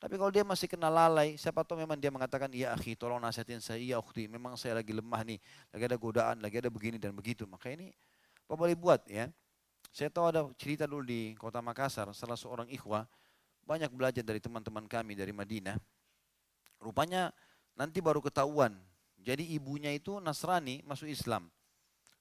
[0.01, 3.61] Tapi kalau dia masih kena lalai, siapa tahu memang dia mengatakan, iya akhi tolong nasihatin
[3.61, 5.37] saya, iya ukhti, memang saya lagi lemah nih,
[5.77, 7.45] lagi ada godaan, lagi ada begini dan begitu.
[7.45, 7.93] Maka ini
[8.49, 9.29] apa boleh buat ya.
[9.93, 13.05] Saya tahu ada cerita dulu di kota Makassar, salah seorang ikhwah,
[13.69, 15.77] banyak belajar dari teman-teman kami dari Madinah.
[16.81, 17.29] Rupanya
[17.81, 18.77] nanti baru ketahuan.
[19.17, 21.49] Jadi ibunya itu Nasrani masuk Islam.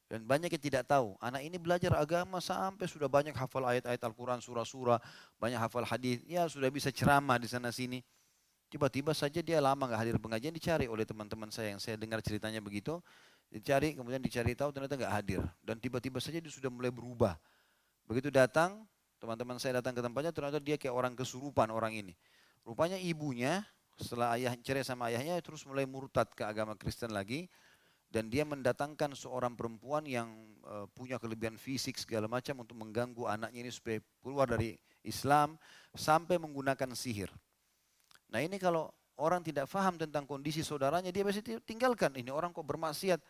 [0.08, 1.20] Dan banyak yang tidak tahu.
[1.22, 4.98] Anak ini belajar agama sampai sudah banyak hafal ayat-ayat Al-Quran, surah-surah,
[5.38, 6.24] banyak hafal hadis.
[6.26, 8.02] Ya sudah bisa ceramah di sana sini.
[8.74, 12.58] Tiba-tiba saja dia lama nggak hadir pengajian dicari oleh teman-teman saya yang saya dengar ceritanya
[12.58, 12.98] begitu.
[13.50, 15.42] Dicari, kemudian dicari tahu ternyata nggak hadir.
[15.62, 17.38] Dan tiba-tiba saja dia sudah mulai berubah.
[18.10, 18.86] Begitu datang,
[19.22, 22.14] teman-teman saya datang ke tempatnya ternyata dia kayak orang kesurupan orang ini.
[22.66, 23.62] Rupanya ibunya
[24.00, 27.52] setelah ayah cerai sama ayahnya terus mulai murtad ke agama Kristen lagi.
[28.10, 30.34] Dan dia mendatangkan seorang perempuan yang
[30.66, 34.74] uh, punya kelebihan fisik segala macam untuk mengganggu anaknya ini supaya keluar dari
[35.06, 35.62] Islam
[35.94, 37.30] sampai menggunakan sihir.
[38.34, 38.90] Nah ini kalau
[39.22, 42.18] orang tidak faham tentang kondisi saudaranya dia pasti tinggalkan.
[42.18, 43.22] Ini orang kok bermaksiat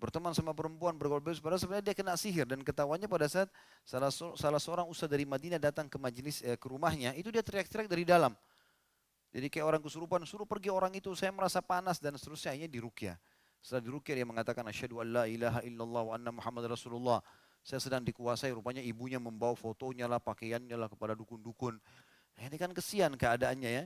[0.00, 2.48] berteman sama perempuan bergaul bebas padahal sebenarnya dia kena sihir.
[2.48, 3.52] Dan ketahuannya pada saat
[3.84, 7.84] salah salah seorang ustaz dari Madinah datang ke majelis eh, ke rumahnya itu dia teriak-teriak
[7.84, 8.32] dari dalam
[9.32, 12.52] jadi kayak orang kesurupan suruh pergi orang itu saya merasa panas dan seterusnya.
[12.52, 13.16] Akhirnya dirukyah
[13.62, 17.22] setelah dirukyah dia mengatakan asyhadu an la ilaha illallah wa anna muhammad rasulullah.
[17.62, 21.78] Saya sedang dikuasai rupanya ibunya membawa fotonya lah pakaiannya lah kepada dukun-dukun.
[22.34, 23.84] Nah, ini kan kesian keadaannya ya.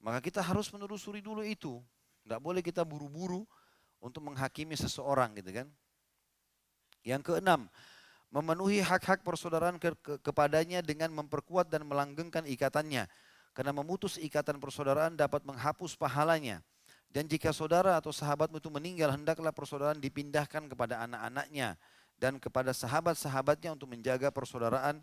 [0.00, 1.84] Maka kita harus menelusuri dulu itu.
[2.24, 3.44] Tidak boleh kita buru-buru
[4.00, 5.68] untuk menghakimi seseorang gitu kan.
[7.04, 7.68] Yang keenam,
[8.32, 13.04] memenuhi hak-hak persaudaraan ke, ke, kepadanya dengan memperkuat dan melanggengkan ikatannya.
[13.50, 16.62] Karena memutus ikatan persaudaraan dapat menghapus pahalanya.
[17.10, 21.74] Dan jika saudara atau sahabatmu itu meninggal, hendaklah persaudaraan dipindahkan kepada anak-anaknya
[22.20, 25.02] dan kepada sahabat-sahabatnya untuk menjaga persaudaraan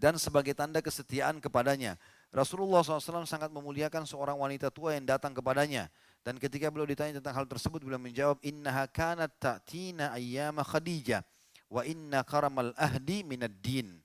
[0.00, 2.00] dan sebagai tanda kesetiaan kepadanya.
[2.32, 5.92] Rasulullah SAW sangat memuliakan seorang wanita tua yang datang kepadanya.
[6.24, 11.20] Dan ketika beliau ditanya tentang hal tersebut, beliau menjawab, Innaha kanat ta'tina ayyama khadijah,
[11.68, 14.00] wa inna karamal ahdi minad din.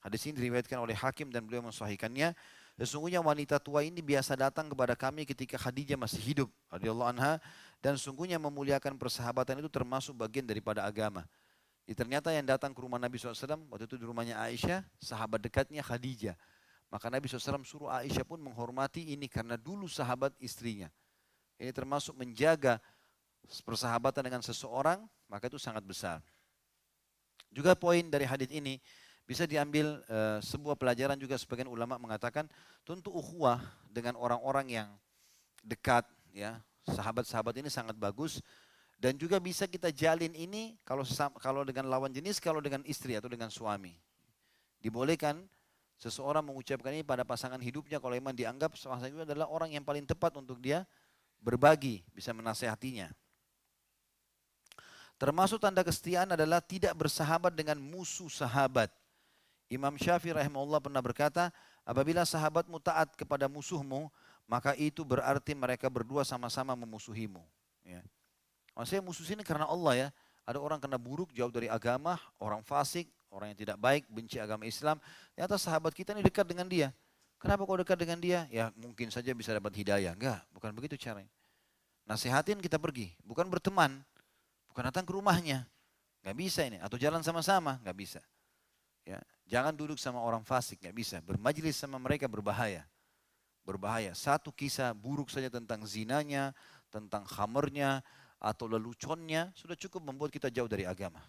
[0.00, 2.32] Hadis ini diriwayatkan oleh Hakim dan beliau mensahihkannya.
[2.80, 7.36] Sesungguhnya wanita tua ini biasa datang kepada kami ketika Khadijah masih hidup, anha,
[7.84, 11.28] dan sungguhnya memuliakan persahabatan itu termasuk bagian daripada agama.
[11.84, 15.84] Jadi ternyata yang datang ke rumah Nabi SAW, waktu itu di rumahnya Aisyah, sahabat dekatnya
[15.84, 16.32] Khadijah.
[16.88, 20.88] Maka Nabi SAW suruh Aisyah pun menghormati ini karena dulu sahabat istrinya.
[21.60, 22.80] Ini termasuk menjaga
[23.68, 26.24] persahabatan dengan seseorang, maka itu sangat besar.
[27.52, 28.78] Juga poin dari hadis ini
[29.30, 32.50] bisa diambil e, sebuah pelajaran juga sebagian ulama mengatakan
[32.82, 34.88] tentu ukhuwah dengan orang-orang yang
[35.62, 36.02] dekat
[36.34, 36.58] ya
[36.90, 38.42] sahabat-sahabat ini sangat bagus
[38.98, 41.06] dan juga bisa kita jalin ini kalau
[41.38, 43.94] kalau dengan lawan jenis kalau dengan istri atau dengan suami
[44.82, 45.46] dibolehkan
[46.02, 50.02] seseorang mengucapkan ini pada pasangan hidupnya kalau memang dianggap pasangan itu adalah orang yang paling
[50.02, 50.82] tepat untuk dia
[51.40, 53.08] berbagi, bisa menasehatinya.
[55.20, 58.88] Termasuk tanda kesetiaan adalah tidak bersahabat dengan musuh sahabat.
[59.70, 61.54] Imam Syafi'i rahimahullah pernah berkata,
[61.86, 64.10] apabila sahabatmu taat kepada musuhmu,
[64.50, 67.38] maka itu berarti mereka berdua sama-sama memusuhimu.
[67.86, 68.02] Ya.
[68.74, 70.08] Maksudnya musuh ini karena Allah ya.
[70.42, 74.66] Ada orang kena buruk, jauh dari agama, orang fasik, orang yang tidak baik, benci agama
[74.66, 74.98] Islam.
[75.38, 76.90] Ternyata sahabat kita ini dekat dengan dia.
[77.38, 78.50] Kenapa kau dekat dengan dia?
[78.50, 80.18] Ya mungkin saja bisa dapat hidayah.
[80.18, 81.30] Enggak, bukan begitu caranya.
[82.10, 84.02] Nasihatin kita pergi, bukan berteman.
[84.66, 85.62] Bukan datang ke rumahnya.
[86.26, 86.82] Enggak bisa ini.
[86.82, 88.20] Atau jalan sama-sama, enggak bisa.
[89.04, 91.16] Ya, jangan duduk sama orang fasik, enggak bisa.
[91.24, 92.84] Bermajlis sama mereka berbahaya.
[93.64, 94.12] Berbahaya.
[94.12, 96.52] Satu kisah buruk saja tentang zinanya,
[96.92, 98.04] tentang khamernya,
[98.40, 101.20] atau leluconnya, sudah cukup membuat kita jauh dari agama.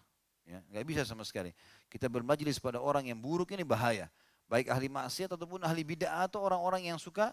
[0.47, 1.51] Ya, nggak bisa sama sekali.
[1.87, 4.11] Kita bermajlis pada orang yang buruk ini bahaya
[4.51, 7.31] baik ahli maksiat ataupun ahli bid'ah atau orang-orang yang suka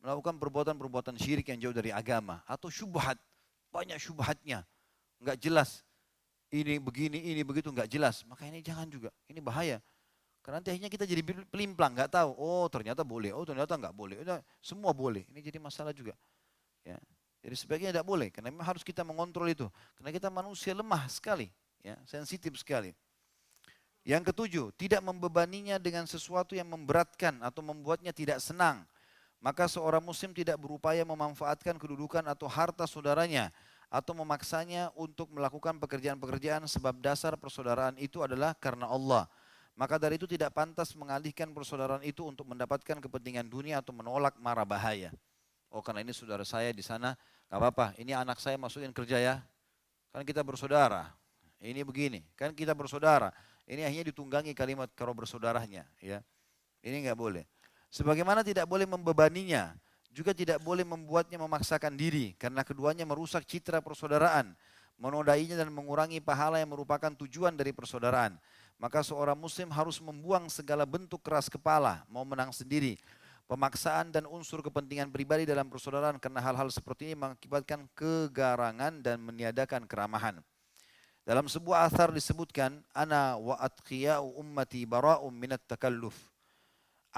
[0.00, 3.20] melakukan perbuatan-perbuatan syirik yang jauh dari agama atau syubhat
[3.68, 4.64] banyak syubhatnya
[5.20, 5.84] nggak jelas
[6.48, 8.24] ini begini ini begitu nggak jelas.
[8.24, 9.80] Maka ini jangan juga ini bahaya.
[10.40, 11.20] Karena nanti akhirnya kita jadi
[11.52, 12.30] pelimplang nggak tahu.
[12.40, 13.36] Oh ternyata boleh.
[13.36, 14.16] Oh ternyata nggak boleh.
[14.64, 15.28] Semua boleh.
[15.28, 16.16] Ini jadi masalah juga
[16.84, 16.96] ya.
[17.38, 19.68] Jadi sebaiknya tidak boleh karena memang harus kita mengontrol itu.
[20.00, 21.52] Karena kita manusia lemah sekali
[21.84, 22.96] ya sensitif sekali.
[24.08, 28.88] Yang ketujuh, tidak membebaninya dengan sesuatu yang memberatkan atau membuatnya tidak senang.
[29.38, 33.52] Maka seorang muslim tidak berupaya memanfaatkan kedudukan atau harta saudaranya
[33.88, 39.24] atau memaksanya untuk melakukan pekerjaan-pekerjaan sebab dasar persaudaraan itu adalah karena Allah.
[39.78, 44.66] Maka dari itu tidak pantas mengalihkan persaudaraan itu untuk mendapatkan kepentingan dunia atau menolak mara
[44.66, 45.14] bahaya.
[45.72, 47.16] Oh karena ini saudara saya di sana,
[47.48, 47.86] nggak apa-apa.
[47.96, 49.34] Ini anak saya masukin kerja ya.
[50.12, 51.14] Kan kita bersaudara.
[51.58, 53.34] Ini begini, kan kita bersaudara.
[53.68, 55.84] Ini akhirnya ditunggangi kalimat kalau bersaudaranya.
[56.00, 56.24] Ya.
[56.82, 57.44] Ini nggak boleh.
[57.88, 59.74] Sebagaimana tidak boleh membebaninya,
[60.12, 64.56] juga tidak boleh membuatnya memaksakan diri karena keduanya merusak citra persaudaraan,
[64.98, 68.36] menodainya dan mengurangi pahala yang merupakan tujuan dari persaudaraan.
[68.78, 72.94] Maka seorang muslim harus membuang segala bentuk keras kepala, mau menang sendiri,
[73.50, 79.82] pemaksaan dan unsur kepentingan pribadi dalam persaudaraan karena hal-hal seperti ini mengakibatkan kegarangan dan meniadakan
[79.88, 80.38] keramahan.
[81.26, 86.16] Dalam sebuah athar disebutkan, Ana wa atqiya'u ummati bara'um minat takalluf.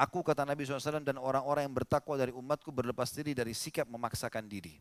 [0.00, 4.48] Aku kata Nabi SAW dan orang-orang yang bertakwa dari umatku berlepas diri dari sikap memaksakan
[4.48, 4.80] diri.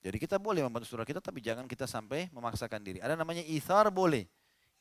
[0.00, 3.04] Jadi kita boleh membantu saudara kita tapi jangan kita sampai memaksakan diri.
[3.04, 4.24] Ada namanya ithar boleh.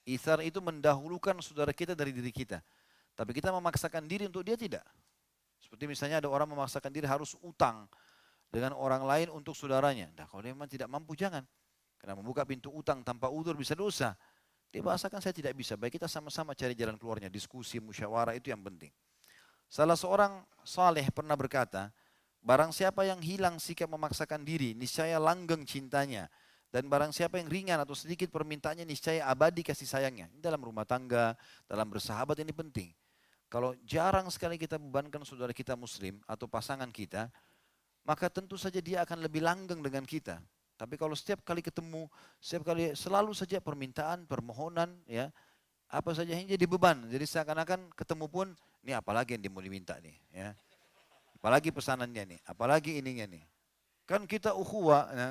[0.08, 2.64] Ithar itu mendahulukan saudara kita dari diri kita.
[3.20, 4.84] Tapi kita memaksakan diri untuk dia tidak.
[5.60, 7.88] Seperti misalnya ada orang memaksakan diri harus utang
[8.48, 10.08] dengan orang lain untuk saudaranya.
[10.16, 11.44] Nah kalau dia memang tidak mampu jangan.
[12.00, 14.16] Karena membuka pintu utang tanpa udur bisa dosa.
[14.72, 15.76] Dia bahasakan saya tidak bisa.
[15.76, 17.28] Baik kita sama-sama cari jalan keluarnya.
[17.28, 18.91] Diskusi, musyawarah itu yang penting.
[19.74, 21.89] Salah seorang saleh pernah berkata,
[22.43, 26.30] Barang siapa yang hilang sikap memaksakan diri, niscaya langgeng cintanya.
[26.69, 30.28] Dan barang siapa yang ringan atau sedikit permintaannya niscaya abadi kasih sayangnya.
[30.28, 32.91] Ini dalam rumah tangga, dalam bersahabat ini penting.
[33.47, 37.32] Kalau jarang sekali kita bebankan saudara kita muslim atau pasangan kita,
[38.03, 40.43] maka tentu saja dia akan lebih langgeng dengan kita.
[40.76, 42.11] Tapi kalau setiap kali ketemu,
[42.43, 45.32] setiap kali selalu saja permintaan, permohonan, ya
[45.88, 47.07] apa saja yang jadi beban.
[47.07, 48.47] Jadi seakan-akan ketemu pun,
[48.84, 50.51] ini apalagi yang mau diminta nih, ya.
[51.39, 53.43] Apalagi pesanannya nih, apalagi ininya nih.
[54.03, 55.29] Kan kita ukhuwah, ya,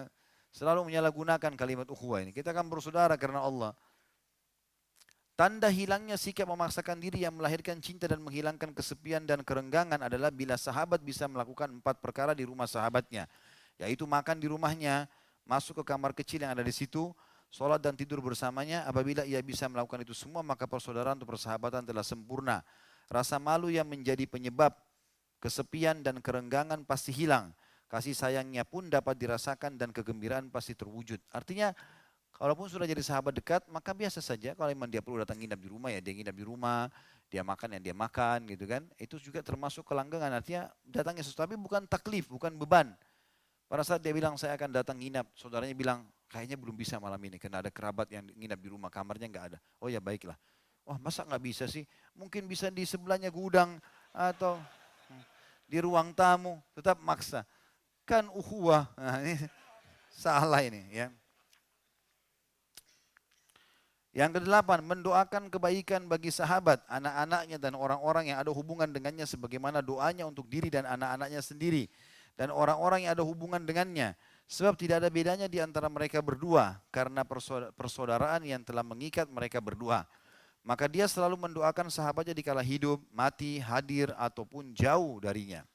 [0.53, 2.31] Selalu menyalahgunakan kalimat ukhuwah ini.
[2.37, 3.73] Kita akan bersaudara karena Allah.
[5.33, 10.61] Tanda hilangnya sikap memaksakan diri yang melahirkan cinta dan menghilangkan kesepian dan kerenggangan adalah bila
[10.61, 13.25] sahabat bisa melakukan empat perkara di rumah sahabatnya.
[13.81, 15.09] Yaitu makan di rumahnya,
[15.49, 17.17] masuk ke kamar kecil yang ada di situ,
[17.49, 18.85] sholat dan tidur bersamanya.
[18.85, 22.61] Apabila ia bisa melakukan itu semua, maka persaudaraan atau persahabatan telah sempurna.
[23.13, 24.73] Rasa malu yang menjadi penyebab
[25.37, 27.53] kesepian dan kerenggangan pasti hilang.
[27.93, 31.21] Kasih sayangnya pun dapat dirasakan dan kegembiraan pasti terwujud.
[31.29, 31.77] Artinya
[32.33, 35.69] kalaupun sudah jadi sahabat dekat, maka biasa saja kalau memang dia perlu datang nginap di
[35.69, 36.89] rumah ya dia nginap di rumah,
[37.29, 38.89] dia makan yang dia makan gitu kan.
[38.97, 42.97] Itu juga termasuk kelanggengan artinya datangnya sesuatu tapi bukan taklif, bukan beban.
[43.69, 47.37] Pada saat dia bilang saya akan datang nginap, saudaranya bilang kayaknya belum bisa malam ini
[47.37, 49.59] karena ada kerabat yang nginap di rumah, kamarnya nggak ada.
[49.85, 50.41] Oh ya baiklah.
[50.83, 51.87] Wah masa nggak bisa sih?
[52.19, 53.79] Mungkin bisa di sebelahnya gudang
[54.13, 54.61] atau
[55.67, 57.47] di ruang tamu, tetap maksa
[58.05, 58.91] kan ukhuwah.
[58.99, 59.39] Nah, ini
[60.13, 61.09] salah ini ya.
[64.13, 70.29] Yang kedelapan, mendoakan kebaikan bagi sahabat, anak-anaknya dan orang-orang yang ada hubungan dengannya sebagaimana doanya
[70.29, 71.89] untuk diri dan anak-anaknya sendiri
[72.37, 74.13] dan orang-orang yang ada hubungan dengannya.
[74.53, 77.25] Sebab tidak ada bedanya di antara mereka berdua karena
[77.73, 80.05] persaudaraan yang telah mengikat mereka berdua.
[80.63, 85.67] Maka dia selalu mendoakan sahabatnya di kala hidup, mati, hadir ataupun jauh darinya.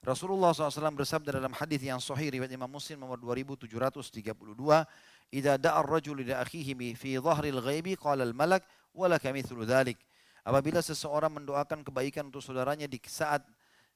[0.00, 4.88] Rasulullah SAW bersabda dalam hadis yang sahih riwayat Imam Muslim nomor 2732,
[5.28, 8.64] "Idza da'a ar-rajul li akhihi fi dhahril ghaibi qala al-malak
[8.96, 10.00] wa laka mithlu dhalik."
[10.40, 13.44] Apabila seseorang mendoakan kebaikan untuk saudaranya di saat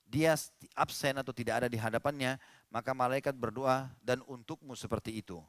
[0.05, 0.37] dia
[0.77, 2.37] absen atau tidak ada di hadapannya,
[2.69, 5.41] maka malaikat berdoa dan untukmu seperti itu.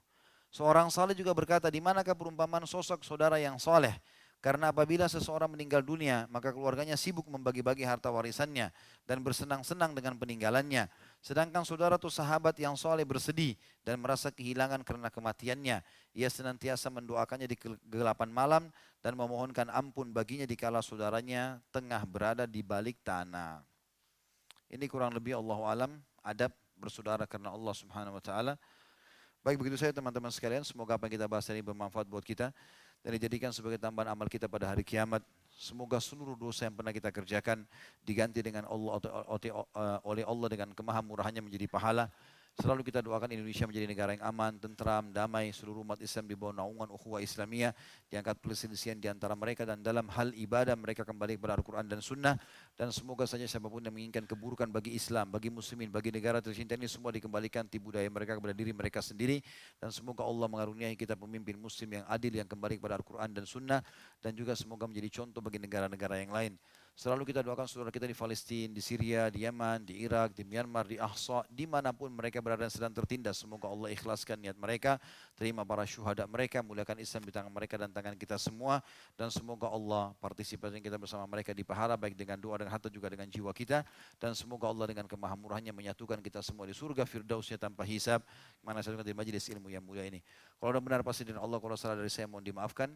[0.55, 3.91] Seorang saleh juga berkata, di manakah perumpamaan sosok saudara yang soleh?
[4.39, 8.71] Karena apabila seseorang meninggal dunia, maka keluarganya sibuk membagi-bagi harta warisannya
[9.03, 10.87] dan bersenang-senang dengan peninggalannya.
[11.19, 15.83] Sedangkan saudara atau sahabat yang soleh bersedih dan merasa kehilangan karena kematiannya.
[16.15, 18.63] Ia senantiasa mendoakannya di kegelapan malam
[19.03, 23.59] dan memohonkan ampun baginya di kala saudaranya tengah berada di balik tanah.
[24.71, 25.91] Ini kurang lebih Allah alam
[26.23, 28.55] adab bersaudara karena Allah Subhanahu wa taala.
[29.45, 32.49] Baik begitu saya teman-teman sekalian, semoga apa yang kita bahas ini bermanfaat buat kita
[33.05, 35.21] dan dijadikan sebagai tambahan amal kita pada hari kiamat.
[35.53, 37.61] Semoga seluruh dosa yang pernah kita kerjakan
[38.01, 38.97] diganti dengan Allah
[40.01, 42.09] oleh Allah dengan kemahamurahannya menjadi pahala.
[42.55, 46.55] Selalu kita doakan Indonesia menjadi negara yang aman, tentram, damai, seluruh umat Islam di bawah
[46.55, 47.75] naungan ukhuwah Islamiyah,
[48.07, 52.39] diangkat perselisihan di antara mereka dan dalam hal ibadah mereka kembali kepada Al-Quran dan Sunnah.
[52.79, 56.79] Dan semoga saja siapa pun yang menginginkan keburukan bagi Islam, bagi muslimin, bagi negara tercinta
[56.79, 59.43] ini semua dikembalikan ti budaya mereka kepada diri mereka sendiri.
[59.75, 63.83] Dan semoga Allah mengaruniai kita pemimpin muslim yang adil yang kembali kepada Al-Quran dan Sunnah.
[64.23, 66.55] Dan juga semoga menjadi contoh bagi negara-negara yang lain.
[66.95, 70.87] Selalu kita doakan saudara kita di Palestina, di Syria, di Yaman, di Irak, di Myanmar,
[70.87, 73.35] di Ahsa, di mana pun mereka berada dan sedang tertindas.
[73.35, 74.95] Semoga Allah ikhlaskan niat mereka,
[75.35, 78.79] terima para syuhada mereka, muliakan Islam di tangan mereka dan tangan kita semua.
[79.19, 83.11] Dan semoga Allah partisipasi kita bersama mereka di pahala, baik dengan doa dan harta juga
[83.11, 83.83] dengan jiwa kita.
[84.15, 88.23] Dan semoga Allah dengan kemahamurahnya menyatukan kita semua di surga firdausnya tanpa hisab.
[88.63, 90.23] Mana saya di majlis ilmu yang mulia ini.
[90.63, 92.95] Kalau benar pasti dengan Allah, kalau salah dari saya mohon dimaafkan.